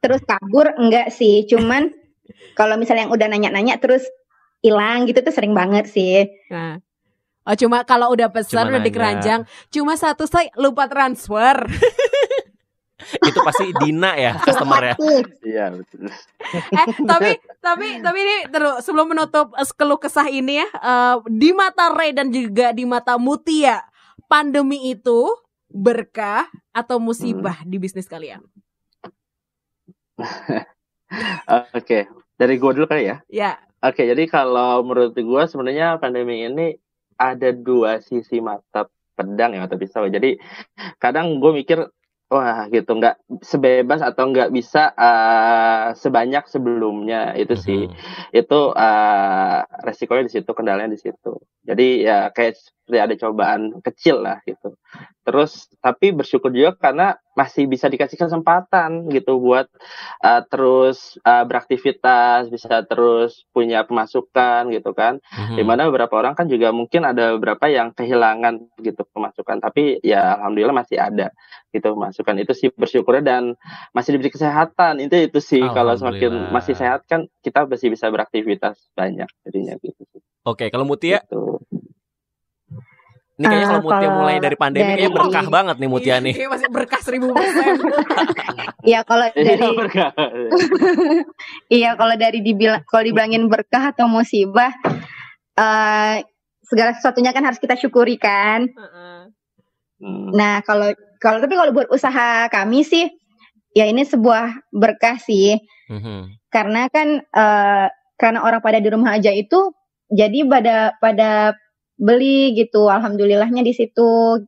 terus 0.00 0.24
kabur 0.24 0.72
enggak 0.74 1.12
sih. 1.12 1.44
Cuman 1.44 1.92
kalau 2.58 2.80
misalnya 2.80 3.04
yang 3.04 3.12
udah 3.12 3.28
nanya-nanya 3.28 3.76
terus 3.76 4.08
hilang 4.62 5.04
gitu 5.10 5.20
tuh 5.20 5.34
sering 5.34 5.52
banget 5.52 5.90
sih. 5.90 6.30
Nah. 6.48 6.78
Oh 7.42 7.58
cuma 7.58 7.82
kalau 7.82 8.14
udah 8.14 8.30
pesan 8.30 8.70
udah 8.70 8.78
di 8.78 8.94
keranjang 8.94 9.42
Cuma 9.66 9.98
satu 9.98 10.30
saya 10.30 10.46
lupa 10.54 10.86
transfer 10.86 11.66
Itu 13.26 13.42
pasti 13.42 13.74
Dina 13.82 14.14
ya 14.14 14.38
customer 14.38 14.94
ya. 14.94 14.96
Iya 15.42 15.64
betul. 15.74 16.06
Eh 16.78 16.86
tapi 17.02 17.42
tapi 17.58 17.98
tapi 17.98 18.18
ini 18.22 18.36
terus 18.46 18.86
sebelum 18.86 19.10
menutup 19.10 19.50
eh, 19.58 19.66
keluh 19.74 19.98
kesah 19.98 20.30
ini 20.30 20.62
ya 20.62 20.68
eh, 20.70 21.16
Di 21.26 21.50
mata 21.50 21.90
Ray 21.90 22.14
dan 22.14 22.30
juga 22.30 22.70
di 22.70 22.86
mata 22.86 23.18
Mutia 23.18 23.82
Pandemi 24.30 24.94
itu 24.94 25.34
berkah 25.66 26.46
atau 26.70 27.02
musibah 27.02 27.58
Hmm. 27.66 27.68
di 27.74 27.76
bisnis 27.82 28.06
kalian? 28.06 28.38
Oke, 31.74 32.06
dari 32.38 32.54
gue 32.56 32.70
dulu 32.70 32.86
kali 32.86 33.10
ya. 33.10 33.16
Ya 33.26 33.58
Oke, 33.82 34.06
jadi 34.06 34.24
kalau 34.30 34.86
menurut 34.86 35.10
gue 35.12 35.42
sebenarnya 35.50 35.98
pandemi 35.98 36.46
ini 36.46 36.78
ada 37.18 37.50
dua 37.50 37.98
sisi 37.98 38.38
mata 38.38 38.86
pedang 39.18 39.58
ya 39.58 39.66
mata 39.66 39.74
pisau. 39.74 40.06
Jadi 40.06 40.38
kadang 41.02 41.42
gue 41.42 41.50
mikir 41.50 41.90
wah 42.32 42.64
gitu 42.72 42.96
nggak 42.96 43.44
sebebas 43.44 44.00
atau 44.00 44.32
nggak 44.32 44.48
bisa 44.56 44.88
eh, 44.96 45.92
sebanyak 45.92 46.48
sebelumnya 46.48 47.36
itu 47.36 47.52
sih 47.60 47.80
Mhm. 47.92 47.96
itu 48.32 48.60
eh, 48.72 49.58
resikonya 49.84 50.24
di 50.24 50.32
situ 50.32 50.50
kendalanya 50.56 50.96
di 50.96 50.96
situ 50.96 51.44
jadi 51.60 51.88
ya 52.00 52.18
kayak 52.32 52.56
seperti 52.56 52.98
ada 53.04 53.14
cobaan 53.20 53.62
kecil 53.84 54.24
lah 54.24 54.40
gitu 54.48 54.80
terus 55.28 55.68
tapi 55.84 56.16
bersyukur 56.16 56.48
juga 56.56 56.72
karena 56.80 57.20
masih 57.32 57.64
bisa 57.64 57.88
dikasih 57.88 58.20
kesempatan 58.20 59.08
gitu 59.08 59.40
buat 59.40 59.66
eh, 60.20 60.42
terus 60.52 61.16
eh, 61.24 61.44
beraktivitas 61.48 62.52
bisa 62.52 62.84
terus 62.84 63.48
punya 63.50 63.82
pemasukan 63.88 64.68
gitu 64.68 64.92
kan 64.92 65.16
Mhm. 65.32 65.56
di 65.56 65.62
mana 65.64 65.88
beberapa 65.88 66.12
orang 66.20 66.36
kan 66.36 66.44
juga 66.46 66.70
mungkin 66.70 67.08
ada 67.08 67.36
beberapa 67.36 67.68
yang 67.72 67.96
kehilangan 67.96 68.76
gitu 68.84 69.02
pemasukan 69.12 69.60
tapi 69.60 69.96
ya 70.04 70.36
alhamdulillah 70.36 70.76
masih 70.76 71.00
ada 71.00 71.32
gitu 71.72 71.96
pemasukan 71.96 72.36
itu 72.36 72.52
sih 72.52 72.68
bersyukurnya 72.68 73.24
dan 73.24 73.44
masih 73.96 74.16
diberi 74.16 74.28
kesehatan 74.28 75.00
itu 75.00 75.16
itu 75.28 75.40
sih 75.40 75.62
kalau 75.72 75.96
semakin 75.96 76.52
masih 76.52 76.74
sehat 76.76 77.08
kan 77.08 77.24
kita 77.40 77.64
masih 77.64 77.88
bisa 77.88 78.12
beraktivitas 78.12 78.76
banyak 78.92 79.28
jadinya 79.44 79.74
gitu 79.80 80.04
sih. 80.12 80.20
Oke, 80.42 80.68
kalau 80.68 80.82
Mutia, 80.82 81.22
Gitu. 81.22 81.62
Ini 83.32 83.44
kayaknya 83.44 83.66
kalau 83.66 83.82
Mutia 83.82 83.96
kalau 83.96 84.18
mulai 84.20 84.36
dari 84.38 84.56
pandemi 84.56 84.82
dari- 84.84 84.92
kayaknya 85.00 85.16
berkah 85.16 85.46
banget 85.48 85.76
nih 85.76 85.88
Mutia 85.88 86.16
nih. 86.18 86.34
Iya, 86.36 86.48
masih 86.48 86.68
berkah 86.68 87.00
seribu 87.00 87.26
persen 87.32 87.74
Iya 88.90 89.00
kalau 89.02 89.26
dari 89.32 89.68
berkah. 89.72 90.10
iya 91.78 91.90
kalau 91.96 92.14
dari 92.14 92.38
dibilang 92.40 92.84
kalau 92.84 93.02
dibilangin 93.02 93.48
berkah 93.48 93.90
atau 93.90 94.06
musibah 94.06 94.70
eh 95.54 96.16
segala 96.62 96.96
sesuatunya 96.96 97.30
kan 97.30 97.44
harus 97.44 97.56
kita 97.56 97.76
syukuri 97.76 98.16
kan. 98.16 98.68
Heeh. 98.68 99.20
Nah, 100.32 100.60
kalau 100.62 100.90
kalau 101.16 101.38
tapi 101.38 101.54
kalau 101.54 101.70
buat 101.70 101.88
usaha 101.88 102.48
kami 102.48 102.82
sih 102.82 103.06
ya 103.72 103.86
ini 103.86 104.02
sebuah 104.02 104.68
berkah 104.68 105.16
sih 105.16 105.56
Mhm. 105.88 106.48
karena 106.48 106.88
kan 106.88 107.20
eh, 107.22 107.86
karena 108.16 108.38
orang 108.40 108.60
pada 108.60 108.76
di 108.76 108.88
rumah 108.88 109.16
aja 109.16 109.30
itu 109.30 109.72
jadi 110.08 110.44
pada 110.44 110.76
pada 110.98 111.56
beli 111.98 112.56
gitu. 112.56 112.88
Alhamdulillahnya 112.88 113.62
di 113.64 113.72
situ 113.76 114.40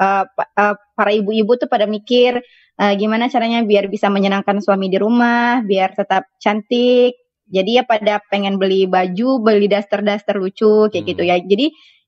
eh, 0.00 0.24
pa- 0.26 0.50
eh, 0.54 0.74
para 0.94 1.10
ibu-ibu 1.14 1.54
tuh 1.58 1.68
pada 1.70 1.86
mikir 1.86 2.38
eh, 2.74 2.94
gimana 2.98 3.30
caranya 3.30 3.62
biar 3.62 3.86
bisa 3.86 4.10
menyenangkan 4.10 4.58
suami 4.58 4.90
di 4.90 4.98
rumah, 4.98 5.62
biar 5.62 5.94
tetap 5.94 6.26
cantik. 6.42 7.14
Jadi 7.44 7.76
ya 7.76 7.84
pada 7.84 8.24
pengen 8.32 8.56
beli 8.56 8.88
baju, 8.88 9.38
beli 9.44 9.68
daster-daster 9.68 10.34
lucu 10.40 10.88
kayak 10.90 11.04
Hmm. 11.04 11.10
gitu 11.12 11.22
ya. 11.22 11.36
Jadi 11.38 11.66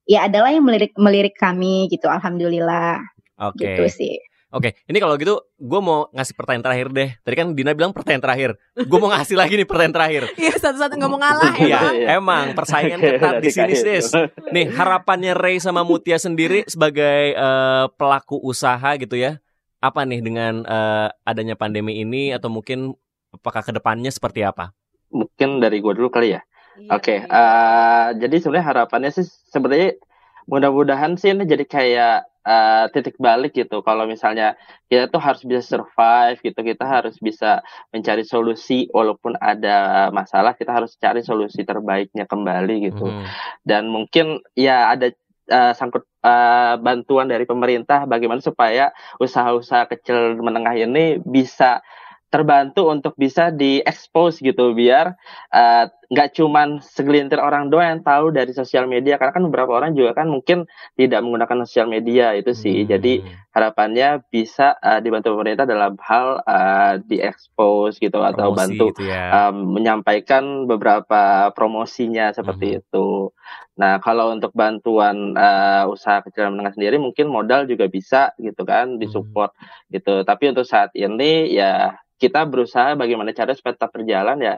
ya 0.08 0.26
adalah 0.26 0.50
yang 0.54 0.64
melirik 0.64 0.96
melirik 0.96 1.36
kami 1.36 1.86
gitu. 1.92 2.08
Alhamdulillah 2.08 2.98
Oke. 3.42 3.62
gitu 3.62 3.84
sih. 3.90 4.16
Oke, 4.56 4.72
ini 4.88 4.96
kalau 4.96 5.20
gitu 5.20 5.36
gue 5.60 5.80
mau 5.84 6.08
ngasih 6.16 6.32
pertanyaan 6.32 6.64
terakhir 6.64 6.88
deh. 6.88 7.10
Tadi 7.20 7.34
kan 7.36 7.46
Dina 7.52 7.76
bilang 7.76 7.92
pertanyaan 7.92 8.24
terakhir. 8.24 8.50
Gue 8.72 8.96
mau 8.96 9.12
ngasih 9.12 9.36
lagi 9.36 9.52
nih 9.60 9.68
pertanyaan 9.68 9.92
terakhir. 10.00 10.22
Iya 10.40 10.56
satu-satu 10.56 10.96
nggak 10.96 11.10
mau 11.12 11.20
ngalah 11.20 11.54
ya 11.60 11.80
Iya. 11.92 12.16
emang 12.16 12.56
persaingan 12.56 12.96
ketat 12.96 13.44
di 13.44 13.50
sini, 13.52 13.74
sis. 13.76 14.16
Nih, 14.56 14.72
harapannya 14.72 15.36
Ray 15.36 15.60
sama 15.60 15.84
Mutia 15.84 16.16
sendiri 16.16 16.64
sebagai 16.64 17.36
eh, 17.36 17.84
pelaku 18.00 18.40
usaha 18.40 18.96
gitu 18.96 19.20
ya. 19.20 19.36
Apa 19.84 20.08
nih 20.08 20.24
dengan 20.24 20.64
eh, 20.64 21.08
adanya 21.28 21.52
pandemi 21.52 22.00
ini 22.00 22.32
atau 22.32 22.48
mungkin 22.48 22.96
apakah 23.36 23.60
ke 23.60 23.76
depannya 23.76 24.08
seperti 24.08 24.40
apa? 24.40 24.72
Mungkin 25.12 25.60
dari 25.60 25.84
gue 25.84 25.92
dulu 25.92 26.08
kali 26.08 26.32
ya. 26.32 26.40
Iya, 26.76 26.90
Oke, 26.96 27.14
iya. 27.20 27.28
eh, 27.28 28.06
jadi 28.24 28.36
sebenarnya 28.40 28.66
harapannya 28.72 29.10
sih 29.12 29.24
sebenarnya 29.52 30.00
mudah-mudahan 30.46 31.18
sih 31.18 31.34
ini 31.34 31.44
jadi 31.44 31.64
kayak 31.66 32.16
eh, 32.46 32.84
titik 32.94 33.18
balik 33.18 33.52
gitu. 33.58 33.82
Kalau 33.82 34.06
misalnya 34.06 34.54
kita 34.86 35.10
tuh 35.10 35.18
harus 35.18 35.42
bisa 35.42 35.62
survive 35.66 36.38
gitu, 36.40 36.58
kita 36.62 36.86
harus 36.86 37.18
bisa 37.18 37.60
mencari 37.90 38.22
solusi 38.22 38.86
walaupun 38.94 39.34
ada 39.42 40.08
masalah, 40.14 40.54
kita 40.54 40.70
harus 40.70 40.94
cari 40.96 41.26
solusi 41.26 41.66
terbaiknya 41.66 42.24
kembali 42.30 42.90
gitu. 42.90 43.06
Mhm. 43.10 43.24
Dan 43.66 43.90
mungkin 43.90 44.40
ya 44.54 44.94
ada 44.94 45.10
eh, 45.50 45.72
sangkut 45.74 46.06
eh, 46.22 46.74
bantuan 46.78 47.26
dari 47.26 47.44
pemerintah 47.46 48.06
bagaimana 48.06 48.38
supaya 48.38 48.94
usaha-usaha 49.18 49.90
kecil 49.90 50.38
menengah 50.38 50.78
ini 50.78 51.18
bisa 51.22 51.82
terbantu 52.26 52.90
untuk 52.90 53.14
bisa 53.14 53.54
diekspos 53.54 54.42
gitu 54.42 54.74
biar 54.74 55.14
eh, 55.54 55.86
nggak 56.06 56.38
cuman 56.38 56.78
segelintir 56.78 57.42
orang 57.42 57.66
doang 57.66 57.98
yang 57.98 58.02
tahu 58.06 58.30
dari 58.30 58.54
sosial 58.54 58.86
media 58.86 59.18
karena 59.18 59.34
kan 59.34 59.42
beberapa 59.50 59.74
orang 59.74 59.98
juga 59.98 60.14
kan 60.14 60.30
mungkin 60.30 60.70
tidak 60.94 61.18
menggunakan 61.26 61.66
sosial 61.66 61.90
media 61.90 62.30
itu 62.38 62.54
sih 62.54 62.86
Hmm. 62.86 62.90
jadi 62.94 63.12
harapannya 63.50 64.20
bisa 64.28 64.76
uh, 64.78 65.00
dibantu 65.00 65.32
pemerintah 65.32 65.64
dalam 65.64 65.96
hal 65.98 66.44
uh, 66.44 67.00
diekspos 67.02 67.96
gitu 67.98 68.20
atau 68.20 68.52
Promosi 68.52 68.58
bantu 68.76 68.86
gitu 68.92 69.08
ya. 69.08 69.48
um, 69.48 69.72
menyampaikan 69.74 70.68
beberapa 70.68 71.50
promosinya 71.56 72.30
seperti 72.30 72.76
Mhm. 72.76 72.78
itu. 72.84 73.32
Nah, 73.76 73.96
kalau 74.00 74.32
untuk 74.32 74.52
bantuan 74.52 75.32
uh, 75.36 75.88
usaha 75.88 76.20
kecil 76.20 76.48
dan 76.48 76.52
menengah 76.56 76.76
sendiri 76.76 76.96
mungkin 77.00 77.28
modal 77.28 77.64
juga 77.64 77.88
bisa 77.88 78.36
gitu 78.36 78.62
kan 78.64 79.00
disupport 79.00 79.52
gitu. 79.88 80.20
Tapi 80.24 80.44
untuk 80.52 80.68
saat 80.68 80.92
ini 80.92 81.48
ya 81.50 81.96
kita 82.16 82.48
berusaha 82.48 82.96
bagaimana 82.96 83.36
cara 83.36 83.52
supaya 83.52 83.76
tetap 83.76 83.92
berjalan 83.92 84.40
ya 84.40 84.54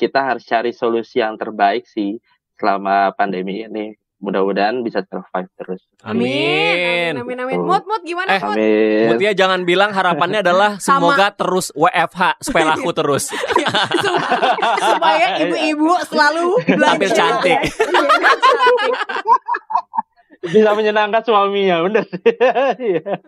kita 0.00 0.24
harus 0.24 0.48
cari 0.48 0.72
solusi 0.72 1.20
yang 1.20 1.36
terbaik 1.36 1.84
sih 1.84 2.16
selama 2.56 3.12
pandemi 3.12 3.60
ini. 3.60 3.92
Mudah-mudahan 4.20 4.84
bisa 4.84 5.00
survive 5.08 5.48
terus. 5.56 5.80
Amin. 6.04 7.16
Amin. 7.16 7.24
Amin 7.24 7.38
amin. 7.40 7.56
Mut 7.64 7.88
mut 7.88 8.04
gimana 8.04 8.28
Eh, 8.28 8.40
Mut? 8.40 8.52
Amin. 8.52 9.06
Mutia 9.16 9.32
jangan 9.32 9.64
bilang 9.64 9.96
harapannya 9.96 10.44
adalah 10.44 10.76
Sama. 10.76 11.08
semoga 11.16 11.32
terus 11.32 11.72
WFH 11.72 12.44
supaya 12.44 12.64
laku 12.76 12.92
terus. 13.00 13.32
Supaya 14.76 15.40
ibu-ibu 15.40 15.96
selalu. 16.04 16.52
Tampil 16.84 17.10
cantik. 17.16 17.60
Cantik. 17.64 18.92
Bisa 20.40 20.72
menyenangkan 20.72 21.20
suaminya, 21.24 21.80
bener. 21.84 22.04
Iya. 22.76 23.24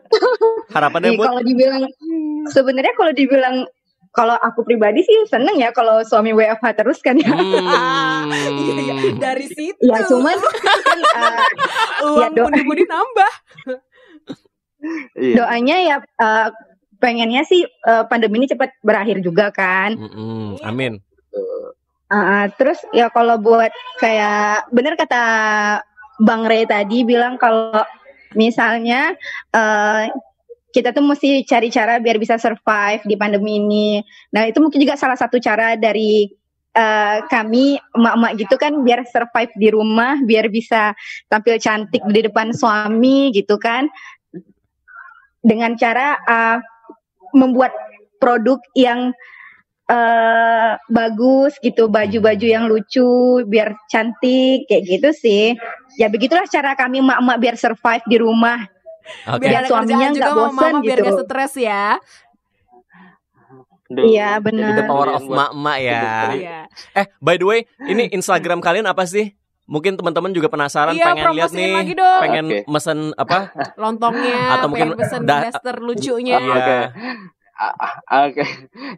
Harapannya 0.77 1.17
Mut 1.17 1.25
kalau 1.25 1.41
dibilang 1.41 1.89
sebenarnya 2.49 2.93
kalau 3.01 3.13
dibilang 3.17 3.57
kalau 4.13 4.37
aku 4.37 4.61
pribadi 4.63 5.01
sih 5.01 5.25
seneng 5.25 5.57
ya 5.57 5.73
kalau 5.73 6.05
suami 6.05 6.37
WFH 6.37 6.65
terus 6.77 7.01
kan 7.01 7.17
ya. 7.17 7.33
Hmm. 7.33 8.29
Iya, 8.53 8.75
iya. 8.79 8.95
Dari 9.19 9.47
situ. 9.49 9.83
Ya 9.83 10.05
cuman 10.05 10.37
kan 11.17 11.35
uh, 12.05 12.13
uang 12.13 12.33
ya, 12.33 12.37
doa. 12.37 12.47
budi-budi 12.49 12.85
nambah. 12.87 13.33
Iya. 15.15 15.39
doanya 15.39 15.77
ya 15.79 15.97
uh, 16.19 16.51
pengennya 16.99 17.47
sih 17.47 17.63
uh, 17.87 18.03
pandemi 18.11 18.43
ini 18.43 18.51
cepat 18.51 18.75
berakhir 18.83 19.23
juga 19.23 19.55
kan. 19.55 19.95
Mm-mm. 19.95 20.59
Amin. 20.67 20.99
Uh, 22.11 22.51
terus 22.59 22.83
ya 22.91 23.07
kalau 23.15 23.39
buat 23.39 23.71
kayak 24.03 24.67
bener 24.75 24.99
kata 24.99 25.23
Bang 26.19 26.51
Ray 26.51 26.67
tadi 26.67 27.07
bilang 27.07 27.39
kalau 27.39 27.87
misalnya 28.35 29.15
uh, 29.55 30.11
kita 30.73 30.97
tuh 30.97 31.05
mesti 31.05 31.45
cari 31.45 31.69
cara 31.69 32.01
biar 32.01 32.17
bisa 32.17 32.41
survive 32.41 33.05
di 33.05 33.15
pandemi 33.15 33.61
ini. 33.61 33.89
Nah 34.33 34.49
itu 34.49 34.59
mungkin 34.59 34.81
juga 34.81 34.97
salah 34.97 35.21
satu 35.21 35.37
cara 35.37 35.77
dari 35.77 36.33
uh, 36.73 37.21
kami 37.29 37.77
emak-emak 37.93 38.33
gitu 38.41 38.57
kan 38.57 38.73
biar 38.81 39.05
survive 39.05 39.53
di 39.61 39.69
rumah, 39.69 40.17
biar 40.25 40.49
bisa 40.49 40.97
tampil 41.29 41.61
cantik 41.61 42.01
di 42.09 42.21
depan 42.25 42.57
suami 42.57 43.31
gitu 43.37 43.61
kan. 43.61 43.87
Dengan 45.45 45.77
cara 45.77 46.17
uh, 46.25 46.59
membuat 47.37 47.77
produk 48.17 48.59
yang 48.73 49.13
eh 49.93 50.73
bagus 50.89 51.59
gitu, 51.61 51.91
baju-baju 51.91 52.47
yang 52.49 52.65
lucu, 52.65 53.45
biar 53.45 53.77
cantik 53.93 54.65
kayak 54.71 54.89
gitu 54.89 55.11
sih. 55.13 55.45
Ya 56.01 56.09
begitulah 56.09 56.49
cara 56.49 56.73
kami 56.73 57.05
emak-emak 57.05 57.37
biar 57.37 57.57
survive 57.61 58.05
di 58.09 58.17
rumah. 58.17 58.63
Oke. 59.29 59.45
Biar 59.45 59.63
suaminya 59.65 60.09
juga 60.09 60.21
nggak 60.23 60.31
sama 60.33 60.43
bosen 60.49 60.57
mama 60.69 60.79
biar 60.81 60.99
gitu. 60.99 61.07
gak 61.09 61.21
stres 61.23 61.55
ya. 61.57 61.87
Duh, 63.87 64.05
Iya, 64.05 64.31
jadi 64.35 64.45
benar. 64.47 64.73
The 64.75 64.85
power 64.87 65.09
of 65.11 65.23
buat 65.23 65.37
mak-mak 65.37 65.79
ya. 65.79 66.03
Iya. 66.33 66.59
Eh, 66.95 67.07
by 67.21 67.37
the 67.37 67.45
way, 67.45 67.61
ini 67.85 68.09
Instagram 68.11 68.59
kalian 68.59 68.89
apa 68.89 69.05
sih? 69.05 69.37
Mungkin 69.63 69.95
teman-teman 69.95 70.33
juga 70.33 70.49
penasaran 70.49 70.93
Iya, 70.93 71.13
pengen 71.13 71.33
lihat 71.35 71.53
nih, 71.53 71.73
lagi 71.73 71.95
dong. 71.95 72.21
pengen 72.21 72.47
Oke. 72.47 72.59
mesen 72.67 72.99
apa? 73.15 73.53
Lontongnya 73.81 74.41
Atau 74.57 74.67
mungkin 74.67 74.97
pesen 74.97 75.23
da- 75.23 75.45
daster 75.47 75.77
lucunya. 75.79 76.41
Iya. 76.41 76.53
Oke. 76.53 76.79
Ah, 77.55 78.27
Oke, 78.27 78.43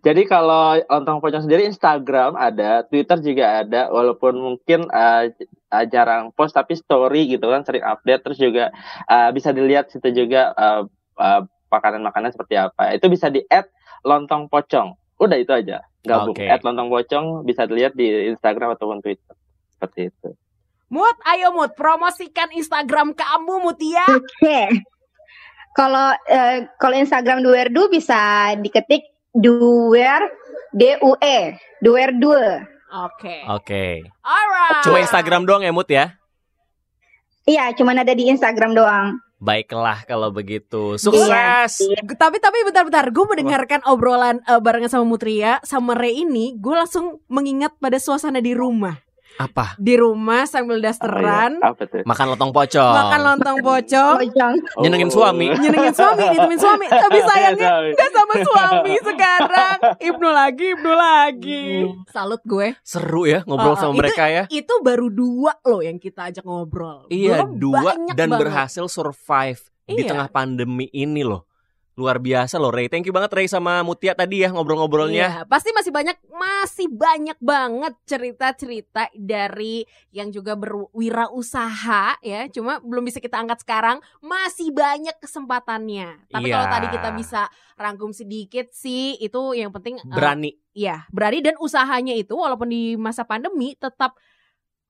jadi 0.01 0.25
kalau 0.25 0.81
lontong 0.81 1.21
pocong 1.21 1.45
sendiri 1.45 1.69
Instagram 1.69 2.33
ada, 2.33 2.81
Twitter 2.83 3.21
juga 3.21 3.61
ada, 3.61 3.93
walaupun 3.93 4.33
mungkin 4.33 4.89
ah, 4.89 5.29
ah, 5.75 5.85
jarang 5.91 6.31
post 6.31 6.55
tapi 6.55 6.79
story 6.79 7.27
gitu 7.27 7.51
kan 7.51 7.67
sering 7.67 7.83
update, 7.83 8.23
terus 8.23 8.39
juga 8.39 8.71
ah, 9.11 9.35
bisa 9.35 9.51
dilihat 9.51 9.91
situ 9.91 10.15
juga 10.15 10.55
ah, 10.55 10.87
ah, 11.19 11.43
makanan-makanan 11.75 12.31
seperti 12.31 12.55
apa. 12.55 12.95
Itu 12.95 13.11
bisa 13.11 13.27
di 13.35 13.43
add 13.51 13.67
lontong 14.07 14.47
pocong. 14.47 14.95
Udah 15.19 15.35
itu 15.35 15.51
aja, 15.51 15.83
gabung. 16.07 16.39
Oke. 16.39 16.47
Add 16.47 16.63
lontong 16.63 16.87
pocong 16.87 17.43
bisa 17.43 17.67
dilihat 17.67 17.99
di 17.99 18.31
Instagram 18.31 18.79
ataupun 18.79 19.03
Twitter. 19.03 19.35
Seperti 19.75 20.15
itu. 20.15 20.31
Mut, 20.95 21.19
ayo 21.27 21.51
Mut, 21.51 21.75
promosikan 21.75 22.55
Instagram 22.55 23.19
kamu 23.19 23.67
Mutia. 23.67 24.07
Oke. 24.07 24.71
Kalau 25.75 26.15
eh, 26.31 26.71
kalau 26.79 26.95
Instagram 26.95 27.43
Duerdu 27.43 27.91
bisa 27.91 28.55
diketik 28.63 29.03
Duer 29.35 30.23
D 30.71 31.03
U 31.03 31.19
E 31.19 31.59
Duerdul. 31.83 32.74
Oke. 32.95 33.43
Oke. 33.51 33.85
Alright. 34.23 34.83
Cuma 34.83 34.99
Instagram 34.99 35.43
doang 35.43 35.61
ya, 35.61 35.75
Mut 35.75 35.91
ya? 35.91 36.15
Iya, 37.45 37.75
cuman 37.75 38.01
ada 38.01 38.15
di 38.15 38.31
Instagram 38.31 38.73
doang. 38.73 39.19
Baiklah 39.37 40.09
kalau 40.09 40.33
begitu. 40.33 40.97
Sukses. 40.97 41.85
Gu- 42.01 42.17
Tapi 42.17 42.41
tapi 42.41 42.65
bentar-bentar, 42.65 43.13
gue 43.13 43.25
mendengarkan 43.29 43.85
obrolan 43.85 44.41
eh, 44.41 44.57
barengan 44.57 44.89
sama 44.89 45.05
Mutria 45.05 45.61
sama 45.61 45.93
Ray 45.93 46.25
ini, 46.25 46.57
gue 46.57 46.73
langsung 46.73 47.21
mengingat 47.29 47.77
pada 47.77 48.01
suasana 48.01 48.41
di 48.41 48.57
rumah. 48.57 49.04
Apa? 49.37 49.75
Di 49.77 49.95
rumah 49.95 50.45
sambil 50.45 50.77
Oh, 50.77 50.81
iya. 50.81 50.87
dasteran, 50.89 51.53
Apa 51.59 51.83
tuh? 51.85 52.03
Makan 52.03 52.27
lontong 52.31 52.51
pocong. 52.51 52.95
makan 52.95 53.21
lontong 53.25 53.57
pocong, 53.61 54.17
Pocong. 54.21 54.55
Nyenengin 54.79 55.11
suami. 55.11 55.51
nyenengin 55.51 55.91
suami, 55.91 56.23
ditemenin 56.29 56.57
suami. 56.57 56.87
Tapi 57.03 57.19
sayangnya 57.21 57.69
Sorry. 57.69 57.91
nggak 57.93 58.11
sama 58.11 58.35
suami 58.41 58.93
sekarang. 58.97 59.77
Ibnu 60.01 60.29
lagi, 60.29 60.67
Ibnu 60.73 60.93
lagi. 60.93 61.65
Salut 62.09 62.43
gue. 62.43 62.79
Seru 62.81 63.25
ya 63.25 63.43
ngobrol 63.43 63.65
Oh, 63.67 63.73
oh, 63.73 63.81
sama 63.81 63.91
itu- 63.91 64.01
mereka 64.01 64.25
ya. 64.27 64.45
Itu 64.47 64.75
baru 64.81 65.09
dua 65.09 65.53
loh 65.63 65.81
yang 65.81 65.99
kita 65.99 66.31
ajak 66.31 66.45
ngobrol. 66.45 67.07
Iya, 67.09 67.43
Belum 67.43 67.59
dua 67.59 67.91
dan 68.13 68.29
banget. 68.29 68.41
berhasil 68.41 68.87
survive 68.87 69.59
di 69.85 70.01
Iya. 70.01 70.11
tengah 70.11 70.29
pandemi 70.29 70.87
ini 70.91 71.21
loh. 71.21 71.45
Luar 71.95 72.19
biasa 72.19 72.59
loh 72.59 72.75
Ray. 72.75 72.91
Thank 72.91 73.07
you 73.07 73.15
banget 73.15 73.31
Ray 73.31 73.47
sama 73.47 73.79
Mutia 73.87 74.19
tadi 74.19 74.43
ya 74.43 74.51
ngobrol-ngobrolnya. 74.51 75.47
Iya, 75.47 75.47
pasti 75.47 75.71
masih 75.71 75.95
banyak 75.95 76.19
masih 76.27 76.91
banyak 76.91 77.39
banget 77.39 77.95
cerita-cerita 78.03 79.15
dari 79.15 79.87
yang 80.11 80.35
juga 80.35 80.59
berwirausaha 80.59 82.19
ya. 82.19 82.51
Cuma 82.51 82.83
belum 82.83 83.07
bisa 83.07 83.23
kita 83.23 83.39
angkat 83.39 83.63
sekarang, 83.63 84.03
masih 84.19 84.75
banyak 84.75 85.15
kesempatannya. 85.23 86.27
Tapi 86.35 86.47
Iya. 86.51 86.55
kalau 86.59 86.67
tadi 86.67 86.87
kita 86.91 87.09
bisa 87.15 87.41
rangkum 87.79 88.11
sedikit 88.11 88.75
sih, 88.75 89.15
itu 89.23 89.55
yang 89.55 89.71
penting 89.71 90.03
eh, 90.03 90.11
Berani. 90.11 90.51
Iya, 90.75 91.07
berani 91.15 91.39
dan 91.39 91.55
usahanya 91.63 92.19
itu 92.19 92.35
walaupun 92.35 92.67
di 92.67 92.99
masa 92.99 93.23
pandemi 93.23 93.79
tetap 93.79 94.19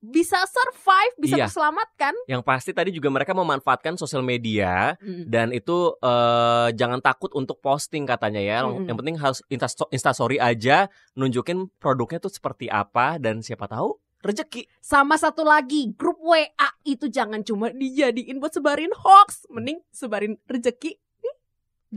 bisa 0.05 0.37
survive, 0.45 1.15
bisa 1.17 1.35
Iya. 1.35 1.47
terselamatkan. 1.47 2.15
Yang 2.27 2.43
pasti 2.43 2.71
tadi 2.71 2.91
juga 2.91 3.09
mereka 3.09 3.33
memanfaatkan 3.33 3.95
sosial 3.95 4.21
media 4.21 4.95
Mm. 4.97 5.25
dan 5.27 5.49
itu 5.51 5.97
eh, 5.97 6.69
jangan 6.73 7.01
takut 7.01 7.33
untuk 7.33 7.59
posting 7.59 8.05
katanya 8.05 8.39
ya. 8.39 8.59
Mm-mm. 8.63 8.85
Yang 8.85 8.97
penting 8.97 9.17
harus 9.17 9.39
insta 9.47 9.69
instastory 9.89 10.37
aja 10.37 10.87
nunjukin 11.15 11.71
produknya 11.75 12.19
tuh 12.19 12.29
seperti 12.29 12.67
apa 12.67 13.17
dan 13.17 13.41
siapa 13.41 13.65
tahu 13.65 13.97
rezeki. 14.21 14.65
Sama 14.79 15.15
satu 15.15 15.41
lagi, 15.41 15.93
grup 15.93 16.17
WA 16.19 16.49
itu 16.83 17.07
jangan 17.07 17.41
cuma 17.41 17.69
dijadiin 17.69 18.37
buat 18.37 18.51
sebarin 18.51 18.89
hoax, 18.91 19.45
mending 19.49 19.81
sebarin 19.91 20.41
rezeki. 20.45 20.97
Nih, 20.97 21.37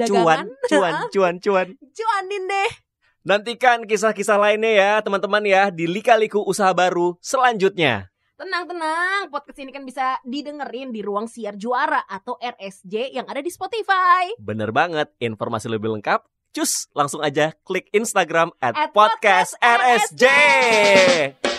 Cuan, 0.06 0.46
Dagangan, 0.46 0.46
cuan, 0.68 0.94
cuan, 1.14 1.34
cuan. 1.40 1.68
cuanin 1.74 2.44
deh. 2.46 2.72
Nantikan 3.28 3.84
kisah-kisah 3.84 4.40
lainnya 4.40 4.72
ya 4.72 4.92
teman-teman 5.04 5.44
ya 5.44 5.68
di 5.68 5.84
Lika-Liku 5.84 6.48
Usaha 6.48 6.72
Baru 6.72 7.20
selanjutnya. 7.20 8.08
Tenang-tenang, 8.40 9.28
podcast 9.28 9.60
ini 9.60 9.76
kan 9.76 9.84
bisa 9.84 10.16
didengerin 10.24 10.96
di 10.96 11.04
ruang 11.04 11.28
siar 11.28 11.60
juara 11.60 12.08
atau 12.08 12.40
RSJ 12.40 13.12
yang 13.12 13.28
ada 13.28 13.44
di 13.44 13.52
Spotify. 13.52 14.32
Bener 14.40 14.72
banget, 14.72 15.12
informasi 15.20 15.68
lebih 15.68 16.00
lengkap. 16.00 16.24
Cus, 16.56 16.88
langsung 16.96 17.20
aja 17.20 17.52
klik 17.68 17.92
Instagram 17.92 18.56
at 18.64 18.80
At 18.80 18.96
podcast 18.96 19.60
podcast 19.60 19.60
RSJ. 19.60 20.24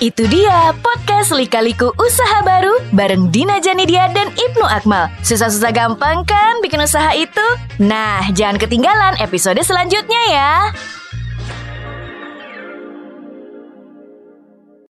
Itu 0.01 0.25
dia 0.25 0.73
podcast 0.81 1.37
Lika-Liku 1.37 1.93
Usaha 2.01 2.41
Baru 2.49 2.81
bareng 2.97 3.29
Dina 3.29 3.61
Janidia 3.61 4.09
dan 4.17 4.33
Ibnu 4.33 4.65
Akmal. 4.65 5.13
Susah-susah 5.21 5.77
gampang 5.77 6.25
kan 6.25 6.65
bikin 6.65 6.81
usaha 6.81 7.13
itu? 7.13 7.45
Nah, 7.77 8.25
jangan 8.33 8.57
ketinggalan 8.57 9.21
episode 9.21 9.61
selanjutnya 9.61 10.23
ya. 10.33 10.53